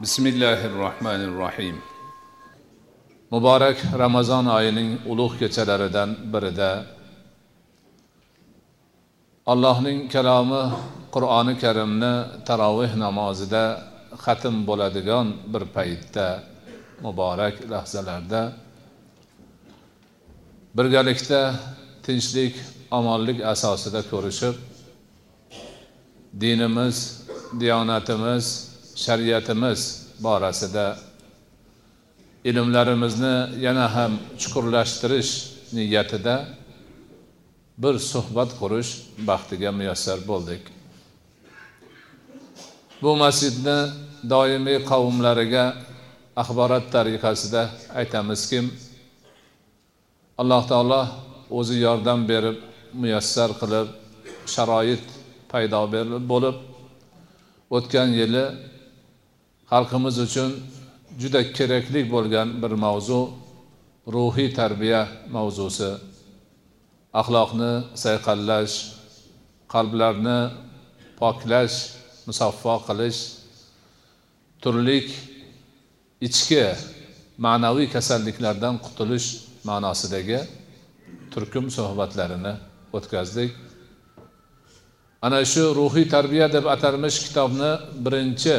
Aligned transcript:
bismillahi 0.00 0.70
rohmanir 0.70 1.74
muborak 3.30 3.78
ramazon 3.98 4.46
oyining 4.46 4.90
ulug' 5.10 5.34
kechalaridan 5.40 6.10
birida 6.32 6.70
allohning 9.52 9.98
kalomi 10.14 10.62
qur'oni 11.14 11.54
karimni 11.62 12.14
taroveh 12.48 12.92
namozida 13.04 13.64
xatm 14.24 14.56
bo'ladigan 14.68 15.26
bir 15.52 15.62
paytda 15.76 16.26
muborak 17.04 17.56
lahzalarda 17.72 18.42
birgalikda 20.76 21.42
tinchlik 22.06 22.54
omonlik 22.98 23.38
asosida 23.52 24.00
ko'rishib 24.12 24.54
dinimiz 26.42 26.96
diyonatimiz 27.60 28.67
shariatimiz 29.04 29.80
borasida 30.24 30.86
ilmlarimizni 32.48 33.36
yana 33.66 33.86
ham 33.94 34.12
chuqurlashtirish 34.40 35.32
niyatida 35.76 36.36
bir 37.82 37.94
suhbat 38.12 38.50
qurish 38.60 38.90
baxtiga 39.28 39.70
muyassar 39.78 40.18
bo'ldik. 40.30 40.62
Bu 43.02 43.10
masjidni 43.22 43.78
doimiy 44.32 44.78
qavmlariga 44.90 45.64
axborot 46.42 46.84
tariqasida 46.94 47.62
aytamizki 48.00 48.60
alloh 50.40 50.62
taolo 50.70 51.02
o'zi 51.58 51.76
yordam 51.86 52.20
berib 52.30 52.58
muyassar 53.02 53.50
qilib 53.60 53.88
sharoit 54.54 55.04
paydo 55.52 55.80
bo'lib 56.32 56.56
o'tgan 57.76 58.08
yili 58.20 58.44
xalqimiz 59.70 60.16
uchun 60.26 60.50
juda 61.20 61.40
kerakli 61.56 62.00
bo'lgan 62.14 62.48
bir 62.62 62.72
mavzu 62.84 63.20
ruhiy 64.14 64.48
tarbiya 64.60 65.02
mavzusi. 65.36 65.90
Axloqni 67.20 67.72
sayqallash 68.04 68.74
qalblarni 69.72 70.40
poklash 71.20 71.76
musaffo 72.28 72.74
qilish 72.88 73.20
turlik 74.62 75.08
ichki 76.26 76.64
ma'naviy 77.44 77.88
kasalliklardan 77.94 78.74
qutulish 78.84 79.28
ma'nosidagi 79.68 80.40
turkum 81.32 81.66
suhbatlarini 81.76 82.54
o'tkazdik. 82.96 83.50
Ana 85.26 85.40
shu 85.52 85.64
ruhiy 85.80 86.06
tarbiya 86.14 86.46
deb 86.56 86.64
atalmish 86.74 87.18
kitobni 87.26 87.70
birinchi 88.04 88.56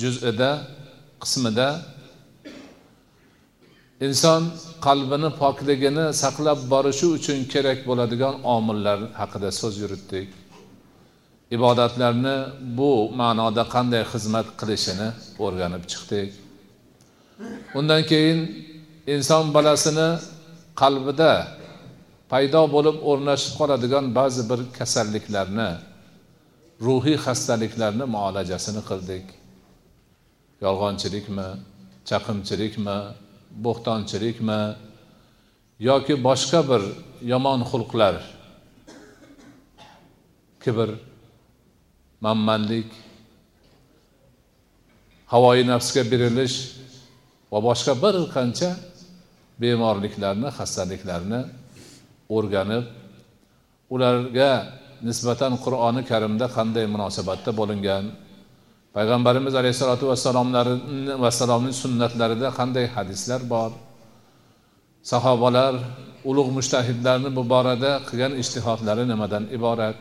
juzida 0.00 0.50
qismida 1.22 1.68
inson 4.06 4.42
qalbini 4.86 5.30
pokligini 5.42 6.06
saqlab 6.22 6.58
borishi 6.72 7.06
uchun 7.16 7.38
kerak 7.52 7.78
bo'ladigan 7.88 8.34
omillar 8.56 8.98
haqida 9.20 9.50
so'z 9.60 9.74
yuritdik. 9.82 10.28
Ibodatlarni 11.56 12.36
bu 12.78 12.92
ma'noda 13.20 13.64
qanday 13.74 14.02
xizmat 14.12 14.46
qilishini 14.60 15.08
o'rganib 15.44 15.84
chiqdik. 15.92 16.30
Undan 17.78 18.02
keyin 18.10 18.38
inson 19.14 19.44
bolasini 19.56 20.08
qalbida 20.82 21.32
paydo 22.32 22.62
bo'lib 22.74 22.96
o'rnashib 23.10 23.52
qoladigan 23.60 24.04
ba'zi 24.18 24.42
bir 24.50 24.60
kasalliklarni 24.78 25.70
ruhiy 26.86 27.18
xastaliklarni 27.26 28.04
muolajasini 28.16 28.82
qildik. 28.90 29.26
Yolg'onchilikmi 30.64 31.48
chaqimchilikmi 32.08 32.98
bo'xtonchilikmi 33.64 34.60
yoki 35.88 36.14
boshqa 36.28 36.60
bir 36.70 36.82
yomon 37.32 37.60
xulqlar? 37.70 38.14
Kibr 40.62 40.88
manmanlik 42.24 42.90
havoyi 45.32 45.64
nafsga 45.72 46.02
berilish 46.12 46.56
va 47.52 47.58
boshqa 47.68 47.92
bir 48.04 48.14
qancha 48.36 48.70
bemorliklarni 49.62 50.48
xastaliklarni 50.58 51.40
o'rganib 52.36 52.84
ularga 53.94 54.50
nisbatan 55.08 55.52
qur'oni 55.64 56.02
karimda 56.10 56.46
qanday 56.56 56.86
munosabatda 56.94 57.50
bo'lingan 57.60 58.04
payg'ambarimiz 58.96 59.54
alayhissalotu 59.60 60.04
vassalomlari 60.10 60.74
vassalomni 61.24 61.72
sunnatlarida 61.82 62.48
qanday 62.58 62.86
hadislar 62.96 63.40
bor? 63.54 63.70
Sahobalar 65.12 65.74
ulug' 66.30 66.50
mushtahidlarni 66.58 67.30
bu 67.36 67.42
borada 67.52 67.90
qilgan 68.08 68.32
ishtihodlari 68.42 69.04
nimadan 69.12 69.44
iborat? 69.56 69.98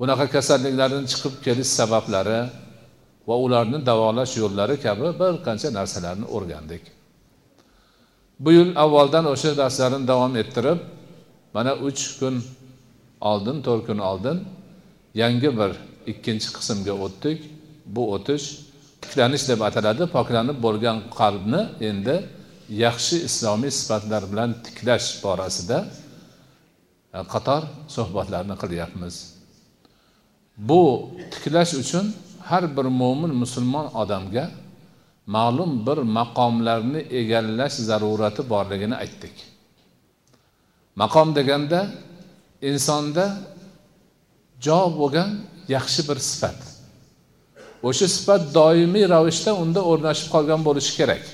Bunaqa 0.00 0.26
kasalliklardan 0.34 1.04
chiqib 1.10 1.34
kelish 1.44 1.70
sabablari 1.78 2.40
va 3.28 3.34
ularni 3.44 3.78
davolash 3.90 4.32
yo'llari 4.42 4.76
kabi 4.86 5.06
bir 5.20 5.32
qancha 5.46 5.68
narsalarni 5.78 6.26
o'rgandik. 6.36 6.84
Bu 8.42 8.50
yil 8.58 8.70
avvaldan 8.84 9.24
o'sha 9.34 9.50
darslarni 9.62 10.00
davom 10.12 10.32
ettirib 10.42 10.78
mana 11.56 11.72
uch 11.88 12.02
kun 12.20 12.34
oldin 13.30 13.56
to'rt 13.66 13.82
kun 13.88 13.98
oldin 14.10 14.36
yangi 15.22 15.50
bir 15.58 15.70
ikkinchi 16.12 16.48
qismga 16.56 16.94
o'tdik. 17.06 17.38
Bu 17.86 18.02
o'tish 18.14 18.44
tiklanish 19.02 19.48
deb 19.48 19.60
ataladi. 19.60 20.06
Poklanib 20.16 20.58
bo'lgan 20.66 20.96
qalbni 21.18 21.62
endi 21.90 22.16
yaxshi 22.84 23.16
islomiy 23.28 23.72
sifatlar 23.80 24.22
bilan 24.32 24.50
tiklash 24.64 25.08
borasida 25.24 25.78
e, 27.16 27.18
qator 27.32 27.62
suhbatlarni 27.94 28.56
qilyapmiz. 28.62 29.14
Bu 30.68 30.82
tiklash 31.32 31.72
uchun 31.82 32.06
har 32.48 32.64
bir 32.76 32.86
mo'min 33.00 33.32
musulmon 33.42 33.86
odamga 34.02 34.44
ma'lum 35.26 35.72
bir 35.86 35.98
maqomlarni 36.18 37.00
egallash 37.20 37.76
zarurati 37.88 38.42
borligini 38.52 38.96
aytdik. 39.04 39.36
Maqom 41.00 41.28
deganda 41.38 41.80
insonda 42.70 43.26
jo 44.66 44.78
bo'lgan 44.98 45.30
yaxshi 45.74 46.00
bir 46.08 46.18
sifat. 46.30 46.73
O'sha 47.88 48.06
sifat 48.16 48.42
doimiy 48.58 49.04
ravishda 49.14 49.50
unda 49.62 49.80
o'rnashib 49.90 50.28
qolgan 50.34 50.60
bo'lishi 50.68 50.92
kerak. 50.98 51.24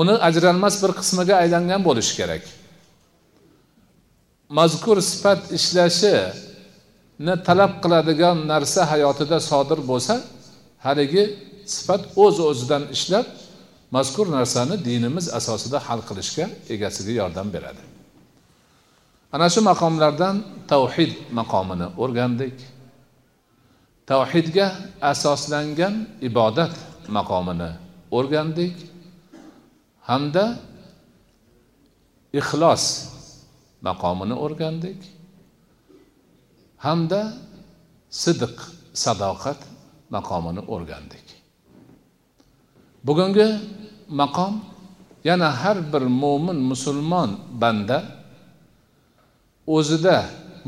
Uni 0.00 0.14
ajralmas 0.28 0.74
bir 0.82 0.92
qismiga 1.00 1.34
aylangan 1.42 1.80
bo'lishi 1.88 2.14
kerak. 2.20 2.42
Mazkur 4.58 4.96
sifat 5.10 5.40
ishlashini 5.58 7.34
talab 7.46 7.72
qiladigan 7.82 8.36
narsa 8.52 8.80
hayotida 8.92 9.38
sodir 9.50 9.80
bo'lsa 9.90 10.14
haligi 10.86 11.24
sifat 11.74 12.02
o'z 12.24 12.36
öz 12.38 12.46
o'zidan 12.50 12.84
ishlab 12.96 13.26
mazkur 13.96 14.26
narsani 14.36 14.76
dinimiz 14.88 15.26
asosida 15.38 15.78
hal 15.86 16.00
qilishga 16.08 16.46
egasiga 16.74 17.12
yordam 17.20 17.48
beradi. 17.54 17.82
Ana 19.34 19.46
shu 19.54 19.60
maqomlardan 19.70 20.36
tavhid 20.72 21.12
maqomini 21.38 21.86
o'rgandik. 22.02 22.56
Tavhidga 24.10 24.66
asoslangan 25.10 25.94
ibodat 26.28 26.74
maqomini 27.16 27.70
o'rgandik. 28.18 28.74
Hamda 30.08 30.44
ixlos 32.40 32.84
maqomini 33.86 34.34
o'rgandik. 34.44 35.00
Hamda 36.84 37.20
sidiq 38.22 38.56
sadoqat 39.02 39.60
maqomini 40.14 40.62
o'rgandik. 40.74 41.26
Bugungi 43.06 43.48
maqom 44.20 44.54
yana 45.28 45.48
har 45.60 45.78
bir 45.92 46.04
mo'min 46.22 46.58
musulmon 46.70 47.30
banda 47.62 47.98
o'zida 49.76 50.16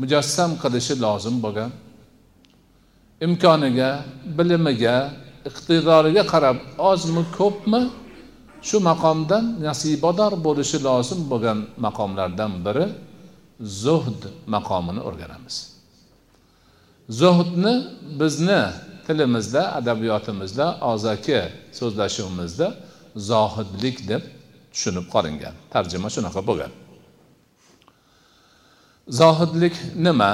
mujassam 0.01 0.51
qilishi 0.61 0.93
lozim 1.05 1.35
bo'lgan 1.45 1.71
imkoniga 3.21 3.89
bilimiga 4.37 4.95
iqtidoriga 5.49 6.23
qarab 6.33 6.57
ozmi 6.77 7.23
ko'pmi 7.37 7.81
shu 8.67 8.77
maqomdan 8.89 9.43
nasibador 9.67 10.33
bo'lishi 10.45 10.77
lozim 10.87 11.19
bo'lgan 11.31 11.59
maqomlardan 11.85 12.51
biri 12.65 12.85
zuhd 13.83 14.21
maqomini 14.55 15.01
o'rganamiz. 15.07 15.55
Zuhdni 17.21 17.73
bizni 18.19 18.61
tilimizda 19.07 19.61
adabiyotimizda 19.79 20.65
og'zaki 20.91 21.39
so'zlashuvimizda 21.79 22.67
zohidlik 23.31 23.97
deb 24.11 24.23
tushunib 24.73 25.05
qolingan. 25.13 25.55
Tarjima 25.73 26.09
shunaqa 26.15 26.41
bo'lgan. 26.49 26.71
Zohidlik 29.19 29.75
nima? 30.05 30.31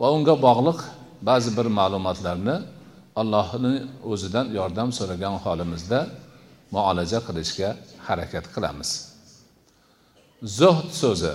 Va 0.00 0.08
unga 0.16 0.34
bog'liq 0.46 0.78
ba'zi 1.22 1.56
bir 1.56 1.66
ma'lumotlarni 1.78 2.56
allohni 3.20 3.74
o'zidan 4.12 4.46
yordam 4.58 4.88
so'ragan 4.98 5.34
holimizda 5.44 6.00
muolaja 6.74 7.18
qilishga 7.26 7.68
harakat 8.06 8.44
qilamiz. 8.54 8.90
Zuhd 10.58 10.88
so'zi 11.02 11.34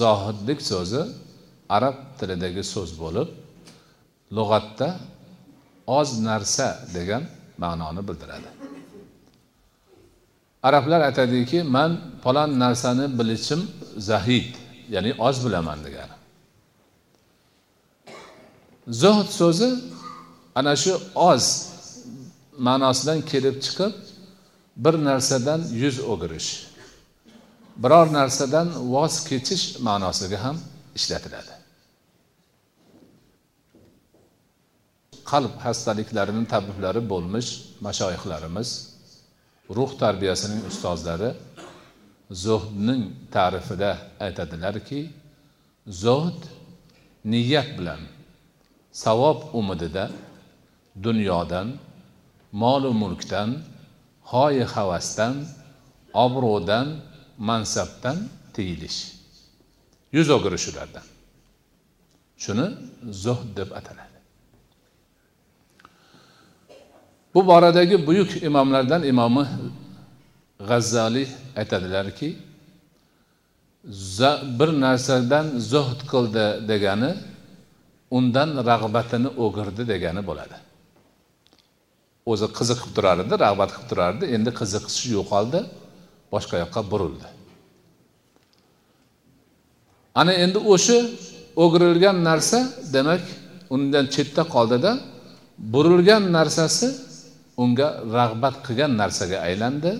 zohidlik 0.00 0.60
so'zi 0.70 1.02
arab 1.76 1.96
tilidagi 2.18 2.62
so'z 2.74 2.90
bo'lib 3.02 3.28
lug'atda 4.36 4.88
oz 5.98 6.10
narsa 6.28 6.66
degan 6.96 7.22
ma'noni 7.62 8.02
bildiradi. 8.08 8.50
Arablar 10.68 11.00
aytadiki 11.08 11.58
man 11.76 11.90
falon 12.24 12.50
narsani 12.64 13.06
bilishim 13.18 13.60
zahid 14.08 14.48
ya'ni 14.94 15.10
oz 15.28 15.36
bilaman 15.44 15.78
degani 15.86 16.11
zuhd 18.88 19.28
so'zi 19.40 19.70
ana 20.54 20.76
shu 20.76 21.00
oz 21.14 21.44
ma'nosidan 22.58 23.20
kelib 23.30 23.56
chiqib 23.64 23.92
bir 24.76 24.94
narsadan 25.08 25.60
yuz 25.82 25.96
o'girish 26.12 26.50
biror 27.82 28.06
narsadan 28.18 28.68
voz 28.94 29.14
kechish 29.28 29.64
ma'nosiga 29.88 30.38
ham 30.44 30.56
ishlatiladi. 30.98 31.54
Qalb 35.30 35.54
xastaliklarini 35.64 36.44
tabiblari 36.54 37.02
bo'lmish 37.12 37.50
mashoyihlarimiz 37.86 38.70
ruh 39.76 39.90
tarbiyasining 40.02 40.62
ustozlari 40.70 41.30
zuhdning 42.44 43.02
ta'rifida 43.34 43.90
aytadilarki 44.26 45.00
zuhd 46.04 46.40
niyat 47.32 47.68
bilan 47.78 48.00
savob 48.92 49.38
umidida 49.52 50.10
dunyodan 51.02 51.68
molu 52.52 52.92
mulkdan 52.92 53.58
hoyi 54.22 54.64
havasdan 54.64 55.34
obro'dan 56.14 56.96
mansabdan 57.38 58.18
tiyilish. 58.54 59.12
Yuz 60.12 60.30
o'girish 60.30 60.68
ulardan 60.68 61.02
shuni 62.42 62.66
zuhd 63.24 63.56
deb 63.56 63.70
ataladi. 63.78 64.18
Bu 67.34 67.46
boradagi 67.46 68.06
buyuk 68.06 68.42
imomlardan 68.42 69.02
imomi 69.02 69.46
g'azzaliy 70.68 71.28
aytadilarki 71.56 72.28
bir 74.58 74.70
narsadan 74.84 75.46
zuhd 75.72 76.00
qildi 76.12 76.68
degani 76.68 77.14
undan 78.16 78.50
rag'batini 78.70 79.30
o'girdi 79.44 79.82
degani 79.92 80.22
bo'ladi. 80.28 80.56
O'zi 82.32 82.46
qiziqib 82.58 82.90
turar 82.96 83.16
edi 83.24 83.34
rag'bat 83.44 83.70
qilib 83.74 83.88
turardi 83.90 84.24
endi 84.36 84.50
qiziqishi 84.60 85.08
yo'qoldi 85.18 85.60
boshqa 86.32 86.56
yoqqa 86.62 86.80
burildi. 86.92 87.28
Ana 90.20 90.32
endi 90.44 90.58
o'sha 90.74 90.98
o'girilgan 91.64 92.16
narsa 92.28 92.58
demak 92.94 93.22
undan 93.74 94.04
chetda 94.14 94.42
qoldida 94.54 94.92
burilgan 95.74 96.22
narsasi 96.36 96.88
unga 97.62 97.88
rag'bat 98.18 98.54
qilgan 98.66 98.92
narsaga 99.02 99.38
aylandi 99.48 99.92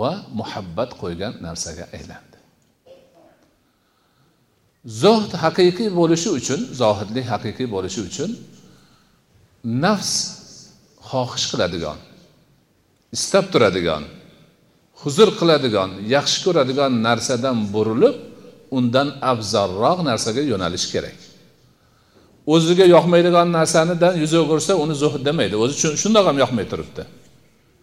va 0.00 0.12
muhabbat 0.38 0.90
qo'ygan 1.02 1.32
narsaga 1.46 1.84
aylandi. 1.96 2.31
Zuhd 4.86 5.32
haqiqiy 5.42 5.90
bo'lishi 5.98 6.30
uchun 6.38 6.60
zohidlik 6.82 7.26
haqiqiy 7.32 7.68
bo'lishi 7.74 8.00
uchun 8.08 8.30
nafs 9.84 10.12
xohish 11.10 11.46
qiladigan 11.52 11.98
istab 13.16 13.44
turadigan 13.52 14.02
huzur 15.02 15.28
qiladigan 15.40 15.90
yaxshi 16.14 16.38
ko'radigan 16.46 16.92
narsadan 17.06 17.56
burilib 17.74 18.16
undan 18.76 19.08
afzalroq 19.32 19.98
narsaga 20.08 20.42
yo'nalish 20.52 20.86
kerak. 20.92 21.18
O'ziga 22.54 22.86
yoqmaydigan 22.94 23.48
narsanidan 23.58 24.14
yuz 24.22 24.32
o'girsa 24.42 24.72
uni 24.82 24.94
zuhd 25.02 25.20
demaydi. 25.28 25.54
O'zi 25.62 25.74
shundoq 26.02 26.24
ham 26.30 26.36
yoqmay 26.42 26.66
turibdi. 26.72 27.02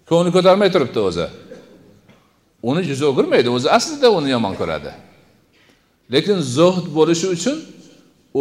Ko'ngli 0.10 0.32
ko'tarmay 0.38 0.70
turibdi 0.76 1.00
o'zi. 1.10 1.28
Uni 2.70 2.82
yuzi 2.92 3.06
o'girmaydi 3.12 3.50
o'zi 3.56 3.68
aslida 3.78 4.08
uni 4.18 4.30
yomon 4.36 4.54
ko'radi. 4.62 4.92
Lekin 6.14 6.38
zuhd 6.58 6.86
bo'lishi 6.98 7.28
uchun 7.36 7.58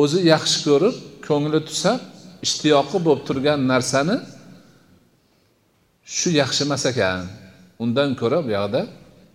o'zi 0.00 0.18
yaxshi 0.32 0.58
ko'rib 0.68 0.96
ko'ngli 1.28 1.60
tusab 1.68 2.00
ishtiyoqi 2.46 2.98
bo'lib 3.06 3.22
turgan 3.28 3.58
narsani 3.72 4.16
shu 6.16 6.28
yaxshi 6.40 6.62
emas 6.66 6.84
ekan. 6.92 7.20
Undan 7.82 8.10
ko'ra 8.20 8.38
bu 8.46 8.50
yoqda 8.58 8.80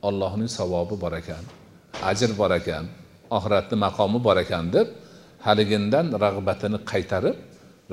ollohning 0.07 0.49
savobi 0.57 0.95
bor 1.03 1.13
ekan 1.21 1.43
ajr 2.09 2.31
bor 2.39 2.51
ekan 2.59 2.83
oxiratni 3.37 3.75
maqomi 3.85 4.19
bor 4.27 4.37
ekan 4.43 4.65
deb 4.75 4.87
haligindan 5.45 6.05
rag'batini 6.23 6.79
qaytarib 6.91 7.37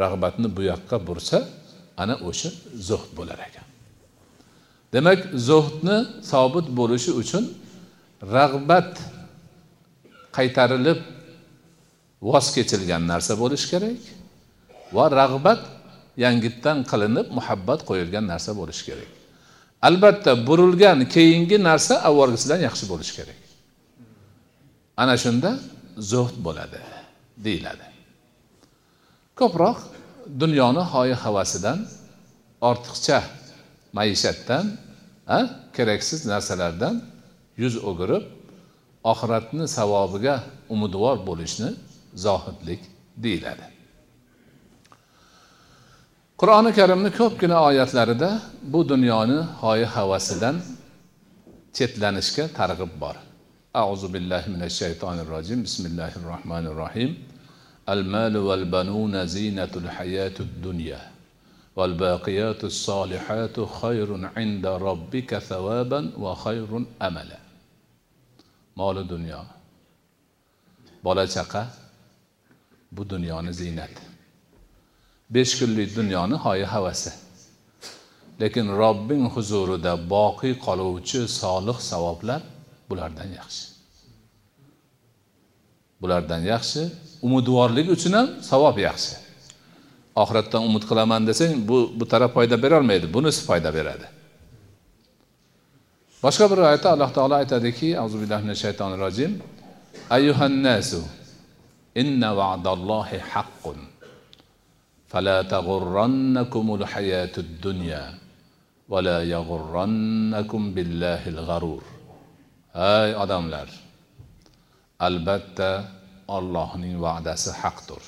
rag'batni 0.03 0.49
bu 0.57 0.63
yoqqa 0.73 0.97
bursa 1.09 1.39
ana 2.03 2.15
o'sha 2.29 2.51
zuhd 2.89 3.11
bo'lar 3.19 3.39
ekan. 3.49 3.67
Demak 4.95 5.21
zuhdni 5.49 5.97
sobit 6.33 6.67
bo'lishi 6.79 7.11
uchun 7.23 7.45
rag'bat 8.37 8.93
qaytarilib 10.37 11.01
voz 12.29 12.47
kechilgan 12.57 13.03
narsa 13.13 13.33
bo'lishi 13.43 13.67
kerak 13.73 14.01
va 14.97 15.05
rag'bat 15.21 15.61
yangitdan 16.25 16.79
qilinib 16.91 17.29
muhabbat 17.39 17.81
qo'yilgan 17.89 18.25
narsa 18.33 18.53
bo'lishi 18.61 18.83
kerak. 18.89 19.11
Albatta 19.89 20.33
burilgan 20.49 20.99
keyingi 21.15 21.57
narsa 21.69 21.95
avvalgisidan 22.09 22.61
yaxshi 22.69 22.85
bo'lishi 22.93 23.13
kerak. 23.19 23.41
Ana 25.03 25.15
shunda 25.23 25.51
zuhd 26.13 26.37
bo'ladi 26.47 26.81
deyiladi. 27.47 27.87
Ko'proq 29.41 29.79
dunyoni 30.43 30.83
hoyi 30.93 31.15
havasidan 31.25 31.79
ortiqcha 32.71 33.19
maishatdan 33.99 34.65
keraksiz 35.77 36.21
narsalardan 36.33 36.95
yuz 37.63 37.75
o'girib 37.91 38.25
oxiratni 39.05 39.69
savobiga 39.69 40.35
umidvor 40.69 41.17
bo'lishni 41.29 41.71
zohidlik 42.15 42.81
deyiladi. 43.17 43.67
Qur'oni 46.41 46.73
karimni 46.79 47.11
ko'pgina 47.21 47.59
oyatlarida 47.69 48.31
bu 48.63 48.89
dunyoni 48.89 49.39
hoyi 49.63 49.85
havasidan 49.85 50.57
chetlanishga 51.77 52.45
targ'ib 52.59 52.95
bor. 53.01 53.17
أعوذ 53.77 54.05
بالله 54.13 54.43
minash 54.55 54.77
shaytonir 54.83 55.29
rojim 55.31 55.63
bismillahir 55.63 56.23
الله 56.31 56.75
rohim 56.75 57.11
al 57.87 58.03
malu 58.05 58.39
والبنون 58.49 59.27
زينة 59.27 59.67
zinatul 59.67 59.89
hayatud 59.97 60.51
dunya 60.63 60.99
الصالحات 61.77 61.99
baqiyatus 62.01 62.75
solihatu 62.89 63.69
khayrun 63.81 64.27
inda 64.37 64.79
robbika 64.87 65.39
أملا 65.39 66.35
khayrun 66.43 66.87
amala. 67.01 67.40
Moli 68.81 69.03
dunyo. 69.13 69.41
Bola 71.05 71.25
chaqa 71.35 71.63
bu 72.95 73.03
dunyoni 73.13 73.53
ziynati 73.61 74.03
besh 75.35 75.53
kunlik 75.59 75.91
dunyoni 75.99 76.37
hoyi 76.45 76.65
havasi. 76.75 77.13
Lekin 78.41 78.67
robbing 78.81 79.25
huzurida 79.35 79.93
boqiy 80.15 80.55
qoluvchi 80.67 81.21
solih 81.41 81.79
savoblar 81.91 82.41
bulardan 82.89 83.31
yaxshi. 83.39 83.65
Bulardan 86.01 86.43
yaxshi 86.53 86.83
umidvorlik 87.27 87.87
uchun 87.97 88.13
ham 88.19 88.29
savob 88.51 88.77
yaxshi. 88.89 89.15
Oxiratdan 90.23 90.63
umid 90.69 90.85
qilaman 90.91 91.23
desang 91.29 91.53
bu 91.69 91.79
bu 91.99 92.05
taraf 92.13 92.31
foyda 92.37 92.57
berolmaydi 92.65 93.07
bunisi 93.15 93.41
foyda 93.49 93.71
beradi. 93.79 94.07
boshqa 96.25 96.45
bir 96.51 96.59
oyatda 96.67 96.89
alloh 96.95 97.11
taolo 97.17 97.35
aytadiki 97.43 97.89
azu 98.05 98.17
billahi 98.23 98.43
mina 98.47 98.57
shaytonir 98.65 99.01
rojim. 99.07 99.33
Ayyuhannasu 100.17 101.01
inna 102.03 102.31
va'dallohi 102.41 103.19
haqqun 103.33 103.79
fala 105.13 105.37
tag'urrannakumul 105.55 106.85
hayatud 106.93 107.51
dunya 107.67 108.03
va 108.93 108.99
la 109.09 109.19
yag'urrannakum 109.35 110.63
billahil 110.77 111.41
g'arur 111.49 111.83
ay 112.75 113.11
odamlar 113.25 113.69
albatta 115.09 115.71
Allohning 116.39 116.97
va'dasi 117.07 117.51
haqdir. 117.61 118.03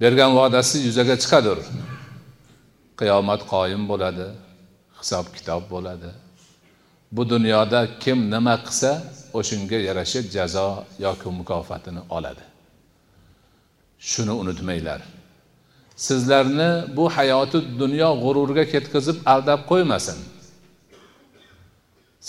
Bergan 0.00 0.32
va'dasi 0.38 0.76
yuzaga 0.86 1.16
chiqadir. 1.22 1.58
Qiyomat 3.00 3.40
qoyim 3.52 3.82
bo'ladi. 3.90 4.28
Hisob 5.02 5.26
kitob 5.36 5.62
bo'ladi. 5.74 6.10
Bu 7.16 7.22
dunyoda 7.34 7.80
kim 8.02 8.18
nima 8.34 8.54
qilsa 8.66 8.90
o'shanga 9.38 9.78
yarasha 9.88 10.20
jazo 10.34 10.68
yoki 11.04 11.28
mukofotini 11.38 12.02
oladi. 12.16 12.44
Shuni 14.10 14.32
unutmanglar. 14.42 15.00
Sizlarni 16.06 16.70
bu 16.96 17.04
hayoti 17.16 17.58
dunyo 17.82 18.08
g'ururga 18.22 18.64
ketkazib 18.72 19.16
aldab 19.32 19.60
qo'ymasin. 19.70 20.18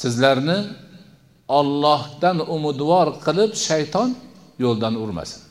Sizlarni 0.02 0.58
ollohdan 1.60 2.38
umidvor 2.56 3.08
qilib 3.26 3.52
shayton 3.68 4.10
yo'ldan 4.64 4.96
urmasin. 5.04 5.42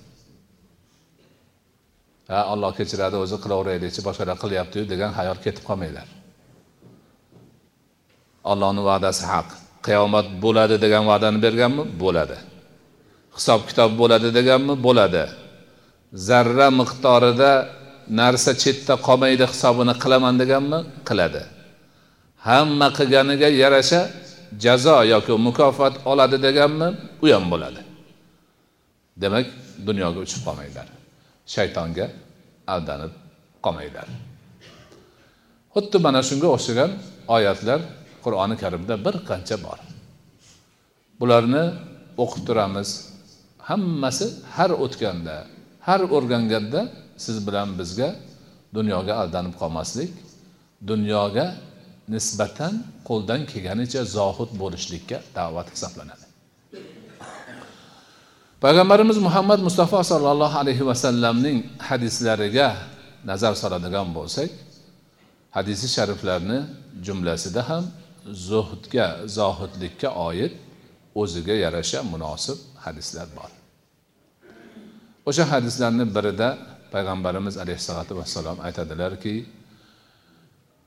Ha 2.31 2.41
olloh 2.53 2.73
kechiradi 2.79 3.17
o'zi 3.25 3.37
qilaveraylikchi 3.45 4.01
boshqalar 4.09 4.37
qilyaptiyu 4.45 4.85
degan 4.93 5.11
xayol 5.19 5.39
ketib 5.45 5.65
qolmanglar. 5.69 6.09
Allohni 8.51 8.83
va'dasi 8.91 9.25
haq. 9.33 9.49
Qiyomat 9.87 10.27
bo'ladi 10.45 10.77
degan 10.85 11.05
va'dani 11.11 11.39
berganmi? 11.47 11.85
Bo'ladi. 12.03 12.37
Hisob 13.37 13.61
kitob 13.69 13.91
bo'ladi 14.01 14.29
deganmi? 14.39 14.75
Bo'ladi. 14.87 15.25
Zarra 16.29 16.69
miqdorida 16.81 17.53
narsa 18.21 18.51
chetda 18.63 18.95
qolmaydi 19.07 19.45
hisobini 19.53 19.95
qilaman 20.03 20.35
deganmi? 20.43 20.79
Qiladi. 21.09 21.43
Hamma 22.49 22.89
qilganiga 22.99 23.49
yarasha 23.63 24.01
jazo 24.65 24.97
yoki 25.13 25.33
mukofot 25.47 25.95
oladi 26.11 26.37
deganmi? 26.47 26.89
U 27.25 27.27
ham 27.35 27.45
bo'ladi. 27.53 27.81
Demak 29.23 29.47
dunyoga 29.87 30.19
uchib 30.27 30.41
qolmanglar. 30.47 30.87
Shaytonga 31.55 32.07
aldanib 32.75 33.13
qolmanglar. 33.65 34.07
Xuddi 35.75 35.99
mana 36.07 36.21
shunga 36.29 36.49
o'xshagan 36.57 36.91
oyatlar 37.37 37.81
qur'oni 38.25 38.57
karimda 38.63 38.95
bir 39.07 39.15
qancha 39.29 39.57
bor. 39.67 39.79
Bularni 41.21 41.65
o'qib 42.23 42.43
turamiz. 42.49 42.91
Hammasi 43.69 44.27
har 44.57 44.71
o'tganda 44.85 45.37
har 45.89 46.01
o'rganganda 46.17 46.81
siz 47.25 47.37
bilan 47.47 47.69
bizga 47.79 48.09
dunyoga 48.77 49.15
aldanib 49.23 49.55
qolmaslik 49.61 50.13
dunyoga 50.91 51.47
nisbatan 52.15 52.75
qo'ldan 53.09 53.41
kelganicha 53.51 54.03
zohid 54.17 54.51
bo'lishlikka 54.63 55.17
da'vat 55.39 55.69
hisoblanadi. 55.75 56.25
Payg'ambarimiz 58.65 59.19
muhammad 59.27 59.61
mustafa 59.69 60.01
sollallohu 60.13 60.57
alayhi 60.63 60.87
vasallamning 60.91 61.59
hadislariga 61.89 62.69
nazar 63.31 63.55
soladigan 63.63 64.09
bo'lsak 64.19 64.51
hadisi 65.57 65.87
shariflarni 65.97 66.59
jumlasida 67.07 67.63
ham 67.71 67.85
zuhdga 68.27 69.07
zohidlikka 69.27 70.09
oid 70.29 70.53
o'ziga 71.15 71.55
yarasha 71.65 72.01
munosib 72.13 72.59
hadislar 72.85 73.29
bor. 73.37 73.51
O'sha 75.29 75.45
hadislarni 75.53 76.05
birida 76.17 76.49
payg'ambarimiz 76.93 77.55
alayhissalotu 77.63 78.13
vassalom 78.21 78.59
aytadilarki 78.67 79.37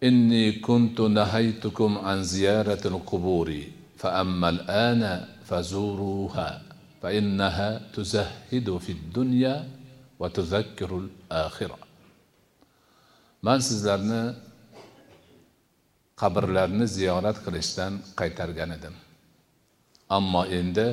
inni 0.08 0.62
kuntu 0.68 1.04
nahaytukum 1.20 1.92
an 2.12 2.18
ziyaratil 2.34 3.00
quburi 3.10 3.74
fa 4.02 4.10
ammal 4.24 4.60
ana 4.68 5.14
fazuruha 5.50 6.50
fa 7.02 7.10
innaha 7.20 7.70
tuzahhidu 7.96 8.74
fid 8.86 9.00
dunya 9.18 9.64
va 10.20 10.28
akhirah 11.46 11.82
man 13.46 13.60
sizlarni 13.60 14.36
qabrlarni 16.22 16.86
ziyorat 16.98 17.38
qilishdan 17.46 17.94
qaytargan 18.20 18.72
edim. 18.78 18.96
Ammo 20.18 20.44
endi 20.60 20.88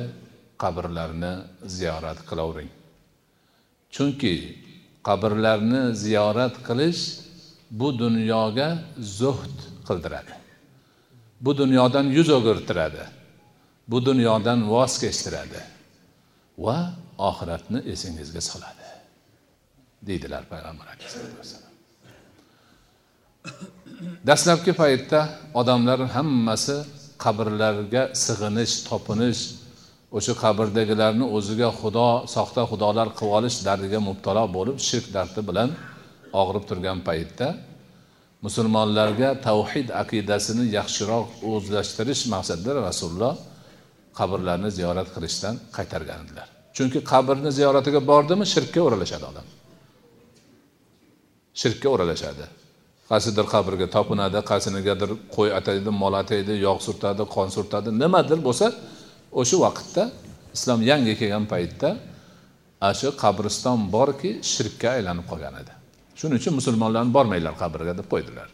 qabrlarni 0.63 1.33
ziyorat 1.77 2.19
qilavering. 2.29 2.71
Chunki 3.95 4.35
qabrlarni 5.07 5.81
ziyorat 6.03 6.55
qilish 6.67 7.01
bu 7.79 7.87
dunyoga 8.03 8.69
zuhd 9.19 9.57
qildiradi. 9.87 10.33
Bu 11.43 11.51
dunyodan 11.61 12.05
yuz 12.17 12.29
o'girtiradi. 12.37 13.03
Bu 13.91 13.97
dunyodan 14.05 14.59
voz 14.73 14.93
kechtiradi 15.03 15.61
va 16.65 16.77
oxiratni 17.29 17.79
esingizga 17.93 18.41
soladi 18.51 18.87
deydilar 20.07 20.43
payg'ambar 20.53 20.85
alayhissalatu 20.93 21.73
dastlabki 24.29 24.71
paytda 24.81 25.19
odamlar 25.59 25.99
hammasi 26.15 26.77
qabrlarga 27.23 28.03
sig'inish 28.25 28.73
topinish 28.89 29.41
o'sha 30.17 30.33
qabrdagilarni 30.43 31.25
o'ziga 31.37 31.69
xudo 31.79 32.09
soxta 32.35 32.61
xudolar 32.71 33.07
qilib 33.17 33.35
olish 33.37 33.57
dardiga 33.67 33.99
mubtalo 34.09 34.43
bo'lib 34.57 34.77
shirk 34.87 35.07
dardi 35.17 35.41
bilan 35.49 35.69
og'rib 36.41 36.63
turgan 36.69 36.99
paytda 37.07 37.47
musulmonlarga 38.45 39.29
tavhid 39.47 39.87
aqidasini 40.01 40.65
yaxshiroq 40.77 41.27
o'zlashtirish 41.51 42.23
maqsadida 42.33 42.71
rasululloh 42.89 43.35
qabrlarni 44.19 44.69
ziyorat 44.77 45.09
qilishdan 45.15 45.55
qaytargan 45.77 46.19
edilar. 46.25 46.47
Chunki 46.77 46.99
qabrni 47.11 47.51
ziyoratiga 47.59 47.99
bordimi 48.11 48.45
shirkka 48.53 48.79
o'ralashadi 48.87 49.25
odam. 49.31 49.47
Shirkka 51.61 51.87
o'ralashadi. 51.93 52.45
Qaysidir 53.09 53.45
qabrga 53.53 53.87
topinadi 53.95 54.39
qaysinigadir 54.51 55.09
qo'y 55.35 55.49
ataydi 55.59 55.89
mol 56.01 56.13
ataydi 56.21 56.53
yog' 56.67 56.81
surtadi 56.87 57.23
qon 57.35 57.47
surtadi. 57.55 57.89
Nimadir 58.03 58.39
bo'lsa 58.47 58.67
o'sha 59.39 59.57
vaqtda 59.65 60.03
islom 60.55 60.79
yangi 60.91 61.13
kelgan 61.19 61.45
paytda 61.53 61.89
ana 62.85 62.93
shu 62.99 63.09
qabriston 63.23 63.79
borki 63.95 64.31
shirkka 64.53 64.87
aylanib 64.97 65.25
qolgan 65.31 65.55
edi. 65.61 65.73
Shuning 66.19 66.37
uchun 66.41 66.53
musulmonlarni 66.59 67.11
bormanglar 67.17 67.55
qabrga 67.63 67.93
deb 67.99 68.07
qo'ydilar. 68.13 68.47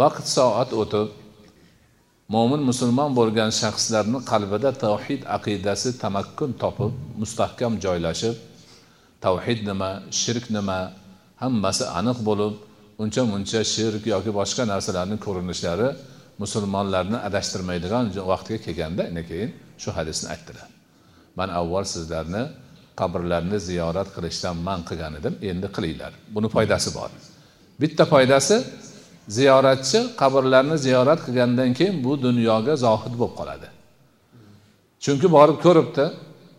Vaqt 0.00 0.26
soat 0.36 0.70
o'tib 0.82 1.08
mo'min 2.34 2.62
musulmon 2.70 3.10
bo'lgan 3.18 3.50
shaxslarni 3.60 4.18
qalbida 4.30 4.70
tavhid 4.84 5.22
aqidasi 5.36 5.88
tamakkun 6.02 6.50
topib 6.62 6.92
mustahkam 7.20 7.72
joylashib 7.84 8.36
tavhid 9.24 9.60
nima 9.68 9.90
shirk 10.20 10.44
nima 10.56 10.78
hammasi 11.42 11.84
aniq 11.98 12.18
bo'lib 12.28 12.54
uncha 13.02 13.22
muncha 13.32 13.60
shirk 13.74 14.02
yoki 14.14 14.30
boshqa 14.40 14.62
narsalarni 14.72 15.16
ko'rinishlari 15.26 15.88
musulmonlarni 16.42 17.18
adashtirmaydigan 17.28 18.04
vaqtga 18.32 18.56
kelganda 18.66 19.04
keyin 19.30 19.50
shu 19.82 19.90
hadisni 19.96 20.26
aytdilar. 20.34 20.68
Man 21.38 21.48
avval 21.60 21.84
sizlarni 21.94 22.42
qabrlarni 23.00 23.58
ziyorat 23.68 24.08
qilishdan 24.16 24.56
man 24.66 24.80
qilgan 24.88 25.12
edim 25.20 25.34
endi 25.50 25.68
qilinglar. 25.76 26.12
Buni 26.34 26.48
foydasi 26.54 26.90
bor. 26.98 27.10
Bitta 27.82 28.04
foydasi 28.12 28.56
ziyoratchi 29.36 30.00
qabrlarni 30.20 30.76
ziyorat 30.86 31.20
qilgandan 31.26 31.70
keyin 31.78 31.96
bu 32.04 32.12
dunyoga 32.26 32.74
zohid 32.84 33.14
bo'lib 33.20 33.34
qoladi. 33.40 33.68
Chunki 35.04 35.28
borib 35.36 35.58
ko'ribdi 35.66 36.04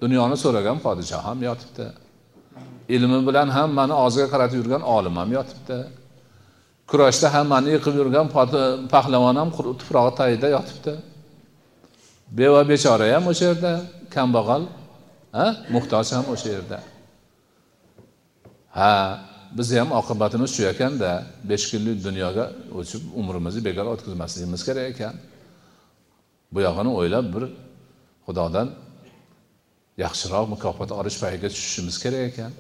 dunyoni 0.04 0.38
so'ragan 0.44 0.78
podshoh 0.86 1.22
ham 1.28 1.40
yotibdi. 1.50 1.86
Ilmi 2.96 3.20
bilan 3.28 3.50
hammani 3.58 3.94
og'ziga 4.04 4.28
qaratib 4.34 4.58
yurgan 4.62 4.84
olim 4.96 5.16
ham 5.22 5.30
yotibdi. 5.38 5.78
Kurashda 6.90 7.28
hammani 7.36 7.70
yiqib 7.76 7.96
yurgan 8.02 8.28
pahlavon 8.94 9.36
ham 9.42 9.50
tuprog'i 9.82 10.14
tagida 10.20 10.48
yotibdi. 10.56 10.94
Beva 12.38 12.62
bechora 12.72 13.06
ham 13.16 13.26
o'sha 13.32 13.46
yerda 13.50 13.72
kambag'al 14.16 14.64
ha 15.38 15.48
muhtoj 15.76 16.08
ham 16.18 16.26
o'sha 16.34 16.50
yerda. 16.56 16.78
Ha 18.78 18.94
bizni 19.58 19.78
ham 19.82 19.92
oqibatimiz 20.00 20.50
shu 20.56 20.64
ekanda 20.74 21.10
besh 21.50 21.66
kunlik 21.72 21.98
dunyoga 22.08 22.46
o'chib 22.80 23.02
umrimizni 23.20 23.62
bekor 23.68 23.86
o'tkazmasligimiz 23.94 24.62
kerak 24.68 24.86
ekan. 24.94 25.16
Bu 26.54 26.60
yog'ini 26.68 26.92
o'ylab 27.00 27.26
bir 27.36 27.44
xudodan 28.28 28.68
yaxshiroq 30.04 30.46
mukofot 30.54 30.90
olish 31.00 31.18
payiga 31.24 31.48
tushishimiz 31.54 31.96
kerak 32.04 32.24
ekan 32.32 32.52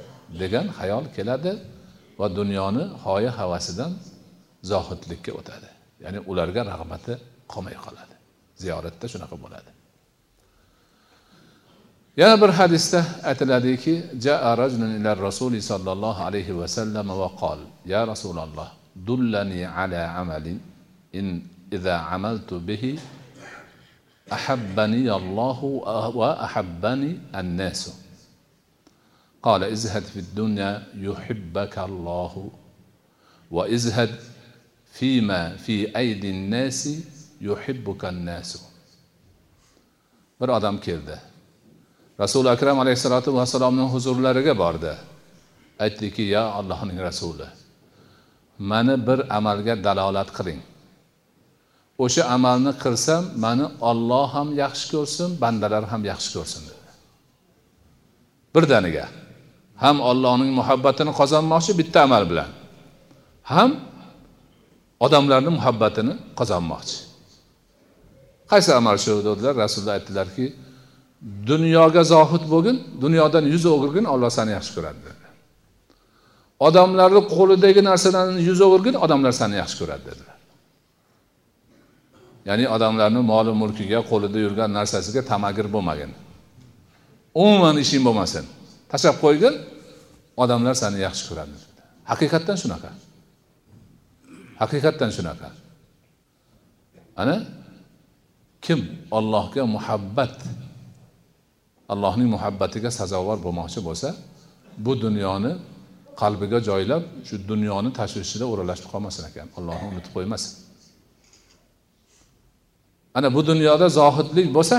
degan 0.41 0.65
xayol 0.77 1.05
keladi 1.15 1.51
va 2.19 2.27
dunyoni 2.39 2.83
hoya 3.05 3.31
havasidan 3.39 3.91
zohidlikka 4.71 5.31
o'tadi 5.39 5.69
ya'ni 6.03 6.19
ularga 6.31 6.61
rag'bati 6.71 7.13
qolmay 7.53 7.75
qoladi 7.85 8.15
ziyoratda 8.61 9.05
shunaqa 9.13 9.35
bo'ladi 9.43 9.71
yana 12.21 12.35
bir 12.43 12.51
hadisda 12.59 12.99
aytiladiki 13.29 13.93
jaa 14.25 14.49
rajulun 14.63 14.91
ila 14.99 15.11
rasuli 15.27 15.59
sollallohu 15.71 16.21
alayhi 16.27 16.53
vasallam 16.61 17.07
va 17.21 17.29
qol 17.41 17.59
ya 17.93 18.01
rasululloh 18.11 18.67
dullani 19.07 19.61
ala 19.81 20.01
amalin 20.21 20.57
in 21.19 21.27
idza 21.75 21.95
amaltu 22.15 22.55
bihi 22.69 22.93
أحبني 24.33 25.07
الله 25.15 25.59
وأحبني 26.19 27.11
الناس 27.35 27.81
قال 29.43 29.63
ازهد 29.63 30.03
في 30.03 30.19
الدنيا 30.25 30.83
يحبك 31.07 31.75
الله 31.79 32.33
وازهد 33.51 34.11
Fima 34.95 35.41
fi 35.63 35.75
aydin 36.01 36.39
nasi 36.51 36.95
yuhibbukan 37.47 38.15
nasu. 38.25 38.59
Bir 40.39 40.49
odam 40.57 40.77
keldi. 40.85 41.15
rasuli 42.19 42.49
akram 42.49 42.79
alayhissalotu 42.79 43.29
vasallamning 43.35 43.89
huzurlariga 43.93 44.53
bordi. 44.57 44.93
Aytdiki, 45.79 46.23
"Ya 46.35 46.43
Allohning 46.59 46.99
rasuli, 47.07 47.47
meni 48.59 48.95
bir 49.07 49.19
amalga 49.37 49.83
dalolat 49.83 50.29
qiling. 50.37 50.59
O'sha 52.03 52.23
amalni 52.35 52.71
qilsam, 52.83 53.23
meni 53.45 53.65
Alloh 53.89 54.27
ham 54.35 54.49
yaxshi 54.63 54.85
ko'rsin, 54.93 55.29
bandalar 55.41 55.83
ham 55.91 56.01
yaxshi 56.11 56.29
ko'rsin." 56.35 56.61
dedi. 56.69 56.89
Birdaniga 58.55 59.05
ham 59.83 59.97
Allohning 60.09 60.51
muhabbatini 60.59 61.11
qozonmoqchi 61.19 61.71
bitta 61.79 61.99
amal 62.07 62.23
bilan, 62.31 62.49
ham 63.53 63.69
odamlarni 65.05 65.51
muhabbatini 65.57 66.13
qozonmoqchi. 66.39 66.95
Qaysi 68.51 68.71
amal 68.79 68.95
shu 69.03 69.11
dedilar? 69.27 69.53
Rasululloh 69.63 69.95
aytdilarki 69.97 70.45
dunyoga 71.49 72.03
zohid 72.13 72.43
bo'lgin 72.53 72.77
dunyodan 73.03 73.45
yuz 73.53 73.63
o'girgin 73.73 74.05
olloh 74.13 74.31
seni 74.37 74.51
yaxshi 74.57 74.71
ko'radi 74.77 74.99
dedi. 75.07 75.25
Odamlarni 76.67 77.21
qo'lidagi 77.35 77.81
narsadan 77.89 78.27
yuz 78.47 78.59
o'girgin 78.67 78.95
odamlar 79.05 79.33
seni 79.41 79.55
yaxshi 79.61 79.77
ko'radi 79.81 80.03
dedilar 80.09 80.35
ya'ni 82.49 82.65
odamlarni 82.75 83.21
moli 83.31 83.53
mulkiga 83.61 83.99
qo'lida 84.11 84.37
yurgan 84.45 84.69
narsasiga 84.77 85.21
tamagir 85.31 85.67
bo'lmagin. 85.75 86.11
Umuman 87.43 87.75
ishing 87.83 88.03
bo'lmasin. 88.07 88.45
Tashlab 88.91 89.17
qo'ygin 89.23 89.53
odamlar 90.43 90.75
seni 90.83 90.97
yaxshi 91.07 91.23
ko'radi 91.29 91.55
haqiqatdan 92.11 92.57
shunaqa. 92.63 92.89
Haqiqatdan 94.61 95.09
shunaqa. 95.17 95.49
Ana? 97.21 97.37
Kim? 98.65 98.79
Ollohga 99.17 99.63
muhabbat. 99.75 100.35
Allohning 101.93 102.29
muhabbatiga 102.35 102.89
sazovor 102.99 103.37
bo'lmoqchi 103.45 103.79
bo'lsa 103.87 104.09
bu 104.85 104.93
dunyoni 105.05 105.51
qalbiga 106.21 106.59
joylab 106.69 107.03
shu 107.27 107.35
dunyoni 107.51 107.89
tashvishida 107.99 108.45
o'ralashib 108.51 108.87
qolmasin 108.93 109.23
ekan. 109.29 109.47
Ollohni 109.57 109.85
unutib 109.91 110.11
qo'ymasin. 110.17 110.51
Ana 113.17 113.27
bu 113.35 113.41
dunyoda 113.49 113.87
zohidlik 113.99 114.47
bo'lsa 114.57 114.77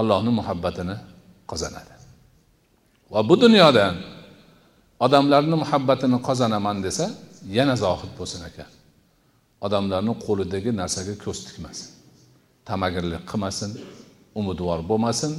allohni 0.00 0.30
muhabbatini 0.40 0.96
qozonadi. 1.50 1.92
Va 3.12 3.20
bu 3.28 3.34
dunyodan 3.44 3.94
odamlarni 5.04 5.56
muhabbatini 5.62 6.18
qozonaman 6.28 6.76
desa 6.86 7.06
yana 7.56 7.74
zohid 7.84 8.12
bo'lsin 8.18 8.42
ekan 8.50 8.70
odamlarni 9.66 10.14
qo'lidagi 10.26 10.70
narsaga 10.80 11.14
ko'z 11.24 11.38
tikmasin. 11.48 11.88
Tamagirlik 12.68 13.22
qilmasin 13.30 13.70
umidvor 14.40 14.80
bo'lmasin 14.90 15.32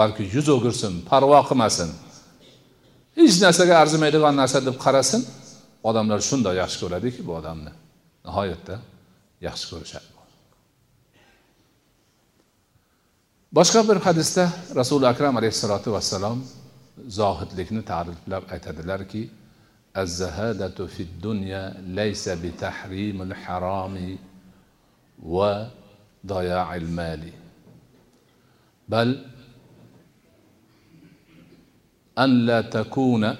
balki 0.00 0.22
yuz 0.34 0.46
o'girsin 0.56 0.92
parvo 1.10 1.40
qilmasin. 1.50 1.90
Hech 3.18 3.36
narsaga 3.44 3.74
arzimaydigan 3.82 4.34
narsa 4.42 4.58
deb 4.68 4.76
qarasin 4.84 5.22
odamlar 5.88 6.20
shundoq 6.28 6.54
yaxshi 6.62 6.78
ko'radiki 6.82 7.20
bu 7.28 7.32
odamni 7.40 7.72
nihoyatda 8.26 8.76
yaxshi 9.46 9.66
ko'rishadi. 9.72 10.08
Boshqa 13.58 13.80
bir 13.88 13.98
hadisda 14.06 14.44
rasuli 14.80 15.06
akram 15.12 15.34
alayhissalotu 15.40 15.88
vassalom 15.96 16.38
zohidlikni 17.18 17.82
ta'riflab 17.90 18.44
aytadilarki 18.54 19.22
الزهادة 19.96 20.86
في 20.86 21.02
الدنيا 21.02 21.74
ليس 21.86 22.28
بتحريم 22.28 23.22
الحرام 23.22 24.18
وضياع 25.22 26.74
المال 26.76 27.22
بل 28.88 29.24
أن 32.18 32.46
لا 32.46 32.60
تكون 32.60 33.36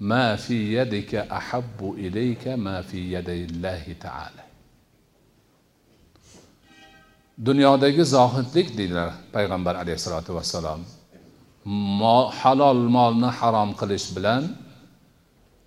ما 0.00 0.36
في 0.36 0.74
يدك 0.78 1.14
أحب 1.14 1.94
إليك 1.98 2.48
ما 2.48 2.82
في 2.82 3.12
يدي 3.12 3.44
الله 3.44 3.96
تعالى 4.00 4.42
dunyodagi 7.42 8.04
zohidlik 8.04 8.76
deydilar 8.78 9.10
payg'ambar 9.34 9.74
alayhissalotu 9.82 10.30
vassalom 10.38 10.80
halol 12.40 12.80
molni 12.96 13.30
harom 13.38 13.70
qilish 13.80 14.06
bilan 14.16 14.42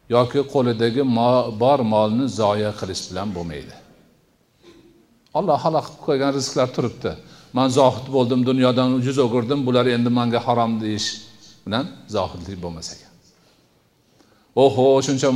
yoki 0.10 0.42
qo'lidagi 0.54 1.04
bor 1.62 1.80
molni 1.94 2.26
zoya 2.40 2.72
qilish 2.80 3.04
bilan 3.10 3.30
bo'lmaydi. 3.36 3.76
Alloh 5.38 5.58
halol 5.66 5.84
qilib 5.88 6.02
qo'ygan 6.08 6.32
rizqlar 6.38 6.70
turibdi. 6.76 7.12
Man 7.58 7.70
zohid 7.80 8.08
bo'ldim 8.16 8.42
dunyodan 8.50 8.90
yuz 9.08 9.18
o'girdim 9.26 9.60
bular 9.68 9.86
endi 9.96 10.10
manga 10.20 10.40
harom 10.48 10.72
deyish 10.84 11.08
bilan 11.66 11.86
zohidlik 12.16 12.58
bo'lmas 12.64 12.88
ekan. 12.94 13.12
Oho 14.64 14.86
shuncha 15.08 15.30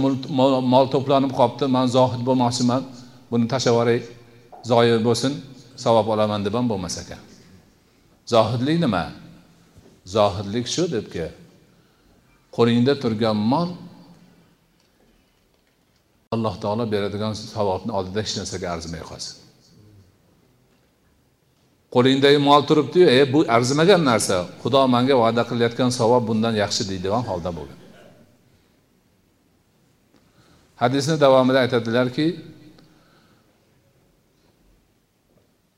mol 0.74 0.86
to'planib 0.94 1.32
qolibdi 1.40 1.66
man 1.76 1.88
zohid 1.98 2.22
bo'lmoqchiman 2.28 2.84
buni 3.32 3.46
tashlab 3.52 3.74
yuboray 3.74 4.00
zoyi 4.72 4.96
bo'lsin 5.08 5.34
savob 5.84 6.08
olaman 6.14 6.40
deb 6.46 6.54
ham 6.58 6.66
bo'lmas 6.72 6.96
ekan. 7.04 7.22
Zohidlik 8.34 8.78
nima? 8.86 9.06
Zohidlik 10.16 10.66
shu 10.74 10.84
debki 10.96 11.26
qo'lingda 12.56 12.94
turgan 13.04 13.38
mol 13.52 13.70
alloh 16.35 16.55
taolo 16.62 16.85
beradigan 16.95 17.33
savobni 17.57 17.93
oldida 17.99 18.19
hech 18.25 18.35
narsaga 18.40 18.67
arzimay 18.75 19.03
qolsin 19.11 19.35
qo'lingdagi 21.95 22.38
mol 22.49 22.62
turibdiyu 22.69 23.07
e 23.19 23.21
bu 23.33 23.40
arzimagan 23.57 24.03
narsa 24.11 24.37
xudo 24.62 24.81
manga 24.95 25.14
va'da 25.23 25.43
qilayotgan 25.51 25.90
savob 26.01 26.23
bundan 26.29 26.55
yaxshi 26.62 26.83
deydigan 26.90 27.23
holda 27.31 27.51
bo'lgan 27.59 27.79
hadisni 30.83 31.14
davomida 31.25 31.59
aytadilarki 31.64 32.27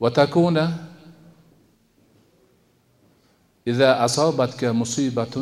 وتكون 0.01 0.57
إذا 3.67 4.05
أصابتك 4.05 4.65
مصيبة 4.65 5.35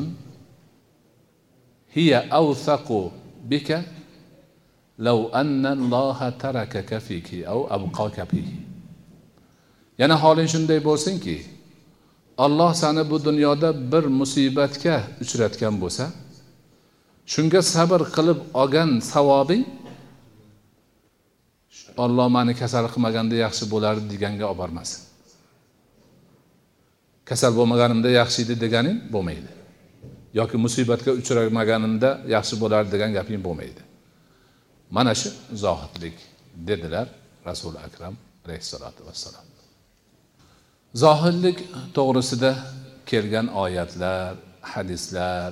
هي 1.92 2.10
أوثق 2.16 3.12
بك 3.44 3.84
لو 4.98 5.28
أن 5.28 5.66
الله 5.66 6.18
تركك 6.28 6.98
فيك 6.98 7.28
أو 7.34 7.66
أبقاك 7.76 8.28
فيه 8.30 8.50
yana 9.98 10.16
holing 10.22 10.48
shunday 10.50 10.80
bo'lsinki 10.84 11.36
olloh 12.36 12.74
sani 12.74 13.10
bu 13.10 13.24
dunyoda 13.24 13.92
bir 13.92 14.04
musibatga 14.20 14.96
uchratgan 15.22 15.74
bo'lsa 15.82 16.04
shunga 17.32 17.60
sabr 17.62 18.00
qilib 18.16 18.38
olgan 18.62 18.90
savobing 19.12 19.64
olloh 22.04 22.28
mani 22.36 22.54
kasal 22.62 22.84
qilmaganda 22.92 23.36
yaxshi 23.44 23.64
bo'lardi 23.74 24.04
deganga 24.12 24.44
olib 24.50 24.58
bormasin 24.62 25.00
kasal 27.28 27.52
bo'lmaganimda 27.58 28.10
yaxshi 28.20 28.38
edi 28.44 28.54
deganing 28.64 28.96
bo'lmaydi 29.14 29.50
yoki 30.38 30.56
musibatga 30.64 31.10
uchramaganimda 31.20 32.10
yaxshi 32.34 32.54
bo'lardi 32.62 32.90
degan 32.94 33.10
gaping 33.18 33.40
bo'lmaydi 33.46 33.82
mana 34.95 35.13
shu 35.21 35.29
zohidlik 35.65 36.17
dedilar 36.67 37.07
rasuli 37.49 37.79
akram 37.87 38.15
alayhissalotu 38.45 39.01
vassalom 39.07 39.47
zohidlik 41.03 41.57
to'g'risida 41.97 42.51
kelgan 43.09 43.47
oyatlar 43.63 44.35
hadislar 44.73 45.49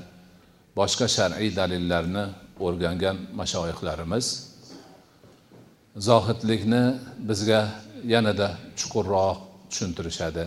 boshqa 0.79 1.07
shar'iy 1.17 1.49
dalillarni 1.59 2.25
o'rgangan 2.65 3.17
mashoyihlarimiz 3.39 4.27
zohidlikni 6.09 6.83
bizga 7.29 7.61
yanada 8.13 8.47
chuqurroq 8.79 9.37
tushuntirishadi 9.69 10.45